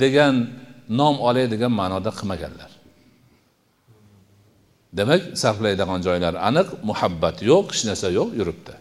degan 0.02 0.34
nom 0.98 1.14
olay 1.28 1.46
degan 1.54 1.72
ma'noda 1.80 2.10
qilmaganlar. 2.18 2.70
Demak 4.92 5.22
sarflaydigan 5.42 6.00
joylari 6.06 6.38
aniq 6.48 6.68
muhabbat 6.88 7.36
yo'q 7.50 7.66
hech 7.72 7.82
narsa 7.88 8.08
yo'q 8.18 8.30
yuribdi. 8.40 8.74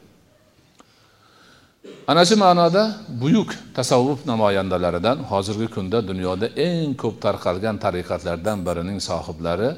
Ana 2.11 2.23
shu 2.29 2.35
ma'noda 2.43 2.83
buyuk 3.21 3.49
tasavvuf 3.77 4.19
namoyandalaridan 4.31 5.17
hozirgi 5.31 5.67
kunda 5.75 5.97
dunyoda 6.09 6.47
eng 6.67 6.93
ko'p 7.01 7.15
tarqalgan 7.25 7.75
tariqatlardan 7.85 8.57
birining 8.67 8.99
sohiblari 9.09 9.69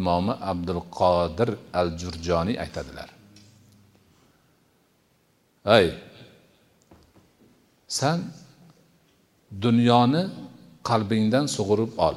imomi 0.00 0.34
abdul 0.52 0.82
qodir 0.98 1.50
al 1.80 1.88
jurjoniy 2.00 2.56
aytadilar. 2.64 3.08
Ay 5.76 5.86
san 7.98 8.18
dunyoni 9.64 10.22
qalbingdan 10.88 11.46
sug'urib 11.56 11.92
ol. 12.08 12.16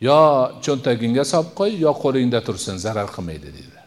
Yo 0.00 0.18
cho'ntagingga 0.64 1.24
solib 1.32 1.50
qo'y 1.58 1.72
yo 1.84 1.92
qo'lingda 2.02 2.40
tursin 2.46 2.76
zarar 2.84 3.08
qilmaydi 3.14 3.48
deydilar. 3.56 3.86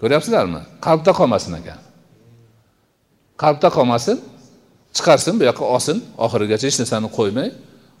Ko'ryapsizlarmi? 0.00 0.60
Qalbda 0.86 1.12
qolmasin 1.20 1.54
ekan 1.60 1.80
qalbda 3.42 3.68
qolmasin 3.76 4.16
chiqarsin 4.96 5.34
bu 5.40 5.44
yoqqa 5.50 5.64
olsin. 5.74 5.96
Oxirigacha 6.24 6.66
hech 6.68 6.78
narsani 6.82 7.08
qo'ymay 7.18 7.48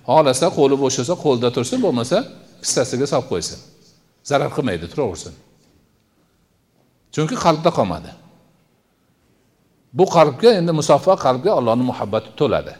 xohlasa 0.08 0.46
qo'li 0.58 0.76
bo'sh 0.82 0.96
bo'lsa 1.00 1.14
qo'lida 1.24 1.48
tursin 1.56 1.78
bo'lmasa 1.84 2.18
kissasiga 2.62 3.06
solib 3.12 3.26
qo'ysin. 3.32 3.58
Zarar 4.30 4.50
qilmaydi 4.56 4.86
turaversin. 4.92 5.34
Chunki 7.14 7.36
qalbda 7.44 7.70
qolmadi. 7.78 8.10
Bu 9.98 10.04
qalbga 10.16 10.50
endi 10.60 10.72
musaffo 10.80 11.12
qalbga 11.26 11.50
allohni 11.58 11.84
muhabbati 11.90 12.28
to'ladi. 12.40 12.72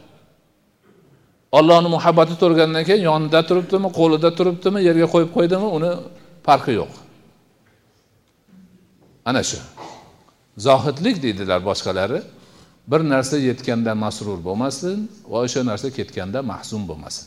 Ollohni 1.59 1.89
muhabbati 1.97 2.35
to'lgandan 2.43 2.85
keyin 2.89 3.05
yonida 3.11 3.41
turibdimi 3.49 3.89
qo'lida 3.99 4.31
turibdimi 4.39 4.81
yerga 4.89 5.07
qo'yib 5.15 5.31
qo'ydimi 5.37 5.69
uni 5.77 5.91
farqi 6.47 6.73
yo'q. 6.81 6.93
Ana 9.29 9.43
shu. 9.51 9.59
Zohidlik 10.67 11.17
deydilar 11.25 11.61
boshqalari. 11.71 12.21
Bir 12.91 13.01
narsa 13.13 13.37
yetganda 13.49 13.93
masrur 14.05 14.39
bo'lmasin 14.49 14.97
va 15.33 15.39
o'sha 15.47 15.61
narsa 15.71 15.89
ketganda 15.99 16.39
mahzun 16.53 16.83
bo'lmasin. 16.91 17.27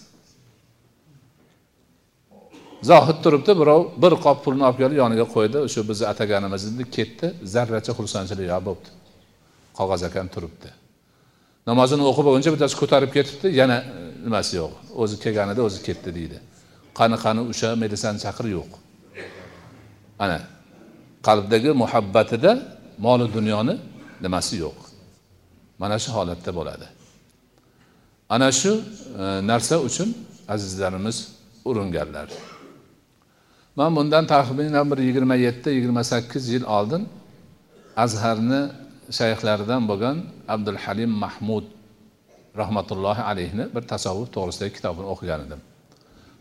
Zohid 2.90 3.18
turibdi 3.24 3.52
birov 3.62 3.82
bir 4.04 4.14
qop 4.26 4.38
pulni 4.46 4.64
olib 4.68 4.78
kelib 4.82 4.98
yoniga 5.04 5.26
qo'ydi. 5.36 5.58
O'sha 5.68 5.82
bizni 5.90 6.06
ataganimiz 6.14 6.64
ketdi. 6.96 7.26
Zarracha 7.54 7.92
xursandchilik 8.00 8.48
yo'q 8.54 8.64
bo'pti 8.70 8.90
qog'oz 9.78 10.02
akam 10.10 10.28
turibdi. 10.36 10.70
Namozini 11.70 12.04
o'qib 12.10 12.26
bo'lguncha 12.28 12.52
bittasi 12.56 12.76
ko'tarib 12.82 13.12
ketibdi 13.18 13.48
yana 13.62 13.78
e, 13.82 13.84
nimasi 14.26 14.54
yo'q? 14.62 14.74
O'zi 15.02 15.16
kelganida 15.24 15.62
o'zi 15.68 15.80
ketdi 15.88 16.10
deydi. 16.18 16.38
Qani 17.00 17.18
qani 17.24 17.42
o'sha 17.52 17.70
meditsani 17.84 18.20
chaqir 18.26 18.46
yo'q. 18.58 18.72
Ana 20.24 20.38
qalbdagi 21.28 21.72
muhabbatida 21.84 22.52
moli 23.06 23.26
dunyoni 23.38 23.76
nimasi 24.26 24.56
yo'q? 24.66 24.78
Mana 25.82 25.96
shu 26.04 26.10
holatda 26.18 26.52
bo'ladi. 26.60 26.88
Ana 28.36 28.50
shu 28.60 28.74
e, 29.22 29.24
narsa 29.52 29.76
uchun 29.88 30.10
azizlarimiz 30.54 31.18
uringanlar. 31.70 32.30
Man 33.76 33.96
bundan 33.96 34.26
taxminan 34.34 34.86
bir 34.92 34.98
yigirma 35.08 35.36
yetti 35.36 35.70
yigirma 35.70 36.04
sakkiz 36.04 36.44
yil 36.54 36.64
oldin 36.78 37.04
azharni 38.04 38.62
shayxlaridan 39.18 39.84
bo'lgan 39.90 40.18
abdul 40.48 40.80
halim 40.86 41.12
mahmud 41.24 41.66
rahmatullohi 42.62 43.24
alayhni 43.32 43.66
bir 43.76 43.84
tasavvuf 43.94 44.30
to'g'risidagi 44.36 44.74
kitobini 44.78 45.08
o'qigan 45.14 45.40
edim. 45.46 45.62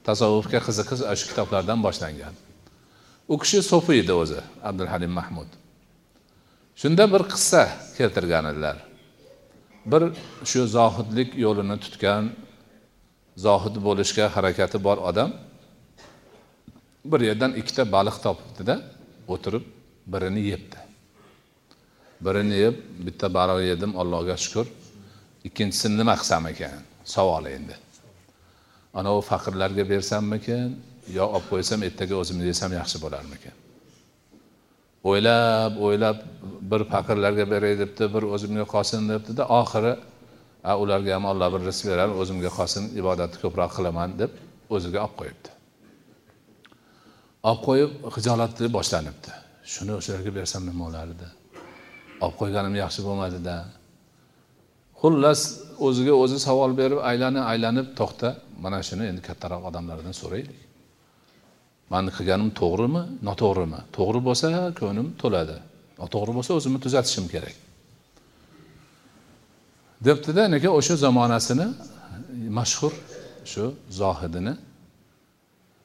Tasavvufga 0.09 0.61
qiziqish 0.67 1.03
shu 1.21 1.27
kitoblardan 1.31 1.79
boshlangan. 1.87 2.35
U 3.33 3.35
kishi 3.43 3.59
so'fi 3.73 3.93
edi 4.03 4.13
o'zi 4.23 4.41
abdul 4.69 4.91
halim 4.93 5.13
mahmud. 5.21 5.51
Shunda 6.81 7.05
bir 7.13 7.23
qissa 7.33 7.63
keltirgan 7.99 8.45
edilar. 8.51 8.77
Bir 9.93 10.03
shu 10.51 10.61
zohidlik 10.77 11.31
yo'lini 11.45 11.77
tutgan 11.85 12.25
zohid 13.47 13.77
bo'lishga 13.87 14.27
harakati 14.37 14.79
bor 14.87 14.99
odam 15.11 15.31
bir 17.11 17.21
yerdan 17.29 17.53
ikkita 17.61 17.83
baliq 17.95 18.17
topibdida 18.25 18.75
o'tirib 19.33 19.65
birini 20.13 20.43
yebdi. 20.53 20.91
Birini 22.27 22.57
yeb 22.64 22.77
bitta 23.07 23.27
baroq 23.39 23.61
yedim 23.70 23.93
allohga 24.03 24.37
shukur 24.45 24.66
ikkinchisini 25.49 25.95
nima 26.01 26.14
qilsam 26.20 26.45
ekan? 26.53 26.83
Savol 27.14 27.45
endi. 27.57 27.77
Anavi 28.99 29.23
faqirlarga 29.31 29.85
bersammikin 29.93 30.68
yo 31.16 31.25
olib 31.37 31.47
qo'ysam 31.51 31.81
ertaga 31.89 32.14
o'zim 32.23 32.39
yesam 32.51 32.70
yaxshi 32.81 32.99
bo'larmikan 33.05 33.57
o'ylab 35.11 35.79
o'ylab 35.87 36.18
bir 36.70 36.83
faqirlarga 36.93 37.45
beray 37.53 37.75
debdi 37.83 38.05
bir 38.14 38.25
o'zimga 38.35 38.66
qolsin 38.75 39.09
debdida 39.12 39.45
oxiri 39.61 39.95
a 40.70 40.73
ularga 40.83 41.11
ham 41.16 41.25
olloh 41.33 41.49
bir 41.55 41.62
rizq 41.68 41.85
berar 41.91 42.11
o'zimga 42.23 42.51
qolsin 42.59 42.85
ibodatni 43.01 43.39
ko'proq 43.45 43.70
qilaman 43.77 44.11
deb 44.20 44.31
o'ziga 44.75 44.99
olib 45.07 45.16
qo'yibdi. 45.20 45.51
Olib 47.49 47.62
qo'yib 47.68 47.93
hijolatli 48.16 48.66
boshlanibdi. 48.77 49.31
Shuni 49.73 49.93
o'shalarga 49.99 50.33
bersam 50.39 50.62
nima 50.68 50.85
bo'lardi? 50.87 51.27
Olib 52.23 52.37
qo'yganim 52.41 52.75
yaxshi 52.83 53.01
bo'lmadida. 53.07 53.57
Xullas 55.01 55.41
o'ziga 55.87 56.14
o'zi 56.23 56.39
savol 56.47 56.73
berib 56.81 57.01
aylanib 57.11 57.45
aylanib 57.53 57.89
to'xta. 57.99 58.29
Mana 58.64 58.79
shuni 58.89 59.05
endi 59.11 59.23
kattaroq 59.29 59.62
odamlardan 59.70 60.14
so'raylik. 60.23 60.61
Mani 61.93 62.11
qilganim 62.16 62.51
to'g'rimi 62.61 63.03
noto'g'rimi? 63.29 63.81
To'g'ri 63.97 64.20
bo'lsa 64.29 64.47
ko'nglim 64.81 65.09
to'ladi. 65.23 65.57
Noto'g'ri 66.03 66.33
bo'lsa 66.37 66.51
o'zimni 66.59 66.81
tuzatishim 66.85 67.27
kerak. 67.35 67.57
Debdida 70.07 70.43
nega 70.55 70.70
o'sha 70.79 70.95
zamonasini 71.05 71.66
mashhur 72.59 72.93
shu 73.53 73.64
zohidini 74.01 74.55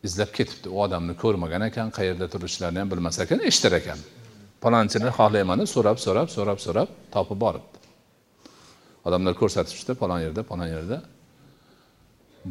izlab 0.08 0.32
ketibdi? 0.38 0.68
U 0.76 0.78
odamni 0.86 1.14
ko'rmagan 1.24 1.62
ekan 1.70 1.88
qayerda 1.98 2.26
turishlarini 2.34 2.80
ham 2.82 2.90
bilmas 2.94 3.20
ekan 3.24 3.40
eshitar 3.50 3.74
ekan. 3.82 4.00
Palonchini 4.64 5.10
xohlayman 5.18 5.58
deb 5.62 5.70
so'rab 5.76 5.98
so'rab 6.06 6.28
so'rab 6.36 6.60
so'rab 6.66 6.90
topib 7.14 7.38
boribdi. 7.46 7.78
Odamlar 9.08 9.34
ko'rsatishdi 9.42 9.94
palon 10.02 10.20
yerda 10.26 10.42
palon 10.52 10.70
yerda 10.76 10.98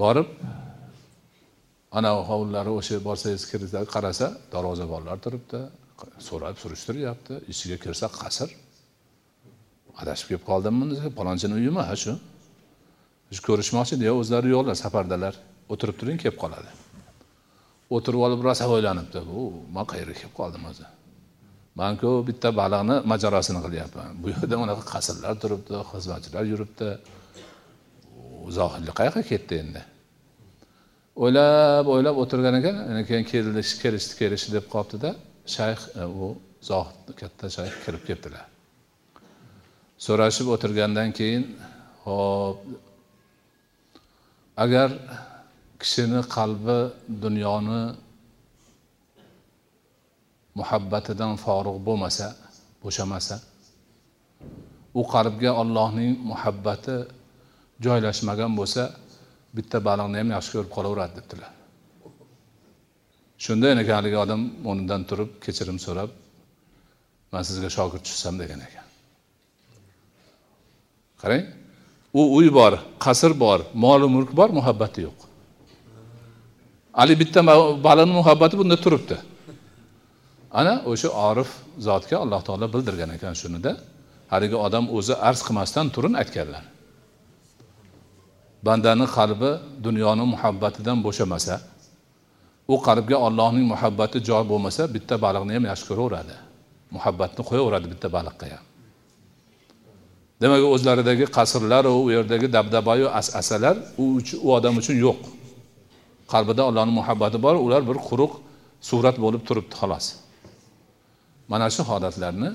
borib 0.02 0.28
anavi 1.98 2.22
hovlilari 2.30 2.70
o'sha 2.78 2.96
borsangiz 3.08 3.42
kirsa 3.50 3.80
qarasa 3.94 4.26
darvozabonlar 4.54 5.16
turibdi 5.24 5.60
so'rab 6.28 6.56
surishtiryapti 6.62 7.34
ichiga 7.52 7.76
kirsa 7.84 8.06
qasr. 8.20 8.48
Adashib 10.00 10.26
kelib 10.30 10.44
qoldimmi 10.50 10.84
desa 10.92 11.08
palonchini 11.18 11.54
uyimi 11.58 11.82
ha 11.88 11.94
shu? 12.02 12.12
Shu 13.34 13.40
ko'rishmoqchi 13.48 13.94
yo 14.08 14.12
o'zlari 14.20 14.48
yo'qlar 14.56 14.76
safardalar. 14.84 15.34
O'tirib 15.72 15.96
turing 16.00 16.18
kelib 16.22 16.38
qoladi. 16.42 16.70
O'tirib 17.96 18.20
olib 18.26 18.40
rosa 18.48 18.64
o'ylanibdi 18.74 19.18
u 19.38 19.42
man 19.76 19.84
qayerga 19.92 20.14
kelib 20.20 20.34
qoldim 20.40 20.62
o'zi? 20.70 20.86
Manku 21.80 22.10
bitta 22.28 22.48
baliqni 22.60 22.96
mojarosini 23.12 23.60
qilyapman. 23.66 24.08
Bu 24.22 24.26
yerda 24.34 24.56
unaqa 24.64 24.84
qasrlar 24.94 25.34
turibdi 25.42 25.76
xizmatchilar 25.92 26.44
yuribdi. 26.52 26.88
Zohidlik 28.58 28.94
qayoqqa 29.00 29.22
ketdi 29.30 29.54
endi? 29.62 29.82
O'ylab 31.24 31.86
o'ylab 31.94 32.16
o'tirgan 32.22 32.54
ekan 32.60 32.76
keyin 33.08 33.24
kelish 33.32 33.72
kelishdi 33.82 34.14
kelishdi 34.20 34.50
deb 34.56 34.66
qolibdida 34.74 35.10
shayx 35.56 35.80
e, 36.00 36.04
u 36.04 36.26
zohid 36.70 37.14
katta 37.20 37.46
shayx 37.56 37.74
kirib 37.84 38.02
kelibdilar 38.08 38.44
so'rashib 40.06 40.48
o'tirgandan 40.54 41.10
keyin 41.18 41.44
hop 42.04 42.58
agar 44.64 44.88
kishini 45.82 46.20
qalbi 46.36 46.78
dunyoni 47.24 47.82
muhabbatidan 50.58 51.32
forig' 51.44 51.78
bo'lmasa 51.86 52.26
bo'shamasa 52.82 53.36
u 55.00 55.02
qalbga 55.12 55.50
ollohning 55.62 56.12
muhabbati 56.30 56.96
joylashmagan 57.84 58.52
bo'lsa 58.58 58.82
bitta 59.56 59.78
baliqni 59.88 60.16
ham 60.20 60.28
yaxshi 60.36 60.50
ko'rib 60.54 60.70
qolaveradi 60.76 61.14
debdilar. 61.18 61.50
Shunda 63.44 63.66
ekan 63.82 63.94
haligi 63.98 64.18
odam 64.24 64.42
o'rnidan 64.68 65.02
turib 65.10 65.30
kechirim 65.44 65.78
so'rab 65.86 66.10
man 67.32 67.42
sizga 67.48 67.68
shogird 67.76 68.02
tushsam 68.08 68.34
degan 68.42 68.60
ekan. 68.68 68.86
Qarang 71.20 71.44
u 72.20 72.22
uy 72.38 72.48
bor 72.58 72.72
qasr 73.04 73.32
bor 73.44 73.58
moli 73.84 74.06
mulk 74.14 74.30
bor 74.38 74.50
muhabbati 74.58 75.00
yo'q. 75.06 75.18
Haligi 76.98 77.18
bitta 77.22 77.40
baliqni 77.86 78.14
muhabbati 78.20 78.54
bunda 78.60 78.76
turibdi. 78.84 79.16
Ana 80.60 80.74
o'sha 80.90 81.08
orif 81.28 81.50
zotga 81.86 82.16
alloh 82.24 82.40
taolo 82.46 82.66
bildirgan 82.74 83.10
ekan 83.16 83.34
shunida. 83.40 83.72
Haligi 84.32 84.56
odam 84.66 84.84
o'zi 84.96 85.14
arz 85.28 85.40
qilmasdan 85.46 85.86
turun 85.94 86.14
aytganlar. 86.22 86.64
Bandani 88.66 89.06
qalbi 89.16 89.50
dunyoni 89.86 90.24
muhabbatidan 90.34 90.98
bo'shamasa 91.06 91.54
u 92.74 92.76
qalbga 92.86 93.16
ollohning 93.26 93.66
muhabbati 93.72 94.18
joy 94.28 94.42
bo'lmasa 94.50 94.82
bitta 94.94 95.14
baliqni 95.24 95.52
ham 95.56 95.64
yaxshi 95.70 95.84
ko'raveradi. 95.90 96.34
Muhabbatni 96.96 97.42
qo'yaveradi 97.48 97.86
bitta 97.92 98.08
baliqqa 98.16 98.46
ham. 98.54 98.64
Demak 100.42 100.62
o'zlaridagi 100.74 101.24
qasrlaru 101.36 101.92
u 102.02 102.04
yerdagi 102.16 102.46
dabdabayu 102.56 103.06
asalar 103.40 103.76
u 104.02 104.04
u 104.46 104.48
odam 104.56 104.74
uchun 104.80 104.96
yo'q. 105.06 105.18
Qalbida 106.32 106.62
ollohni 106.68 106.92
muhabbati 107.00 107.38
bor 107.46 107.54
ular 107.66 107.82
bir 107.90 107.98
quruq 108.08 108.32
surat 108.88 109.16
bo'lib 109.24 109.42
turibdi 109.48 109.74
xolos. 109.80 110.06
Mana 111.48 111.70
shu 111.70 111.82
holatlarni 111.90 112.50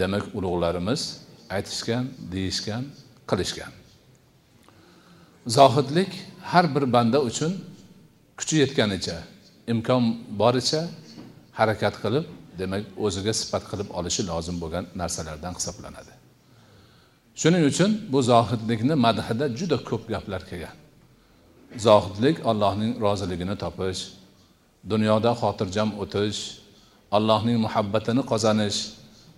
demak 0.00 0.24
ulug'larimiz 0.36 1.00
aytishgan 1.50 2.04
deyishgan 2.32 2.84
qilishgan. 3.30 3.72
Zohidlik 5.46 6.10
har 6.42 6.74
bir 6.74 6.92
banda 6.92 7.18
uchun 7.28 7.52
kuchi 8.38 8.56
yetganicha 8.62 9.16
imkon 9.72 10.02
boricha 10.40 10.82
harakat 11.58 11.94
qilib 12.02 12.24
demak 12.60 12.84
o'ziga 13.04 13.32
sifat 13.40 13.64
qilib 13.70 13.88
olishi 13.98 14.22
lozim 14.30 14.56
bo'lgan 14.62 14.84
narsalardan 15.00 15.54
hisoblanadi. 15.58 16.12
Shuning 17.40 17.64
uchun 17.70 17.90
bu 18.12 18.18
zohidlikni 18.22 18.94
madhida 19.06 19.46
juda 19.58 19.78
ko'p 19.88 20.02
gaplar 20.12 20.42
kelgan. 20.50 20.76
Zohidlik 21.86 22.36
allohning 22.50 22.92
roziligini 23.04 23.56
topish 23.64 24.00
dunyoda 24.92 25.30
xotirjam 25.42 25.88
o'tish 26.02 26.40
allohning 27.16 27.58
muhabbatini 27.66 28.22
qozonish 28.32 28.78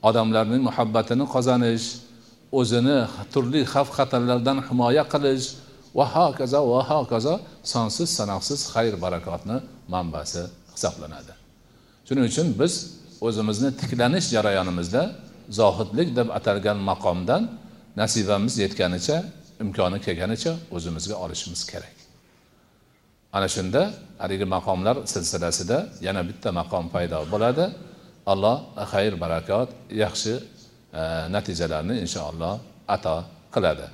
odamlarning 0.09 0.63
muhabbatini 0.69 1.25
qozonish 1.35 1.87
o'zini 2.61 2.99
turli 3.33 3.61
xavf 3.73 3.91
xatarlardan 3.99 4.59
himoya 4.69 5.05
qilish 5.13 5.47
va 5.99 6.05
hokazo 6.15 6.61
va 6.73 6.83
hokazo 6.91 7.35
sonsiz 7.73 8.09
sanoqsiz 8.19 8.61
xayr 8.75 8.95
barakotni 9.05 9.57
manbasi 9.95 10.43
hisoblanadi. 10.75 11.33
Shuning 12.07 12.25
uchun 12.31 12.49
biz 12.61 12.73
o'zimizni 13.27 13.71
tiklanish 13.81 14.27
jarayonimizda 14.35 15.03
zohidlik 15.61 16.09
deb 16.19 16.29
atalgan 16.39 16.79
maqomdan 16.91 17.43
nasibamiz 18.01 18.55
yetganicha 18.65 19.17
imkoni 19.65 19.99
kelganicha 20.07 20.53
o'zimizga 20.77 21.15
olishimiz 21.25 21.63
kerak. 21.73 21.94
Ana 23.37 23.49
shunda 23.55 23.83
haligi 24.23 24.47
maqomlar 24.57 24.97
silsilasida 25.13 25.79
yana 26.07 26.23
bitta 26.29 26.49
maqom 26.61 26.85
paydo 26.95 27.19
bo'ladi. 27.33 27.67
Alloh 28.33 28.57
xayr 28.93 29.13
barakot 29.23 29.69
yaxshi 30.03 30.35
e, 31.01 31.03
natijalarni 31.35 31.95
inshaalloh 32.05 32.55
ato 32.95 33.17
qiladi. 33.55 33.87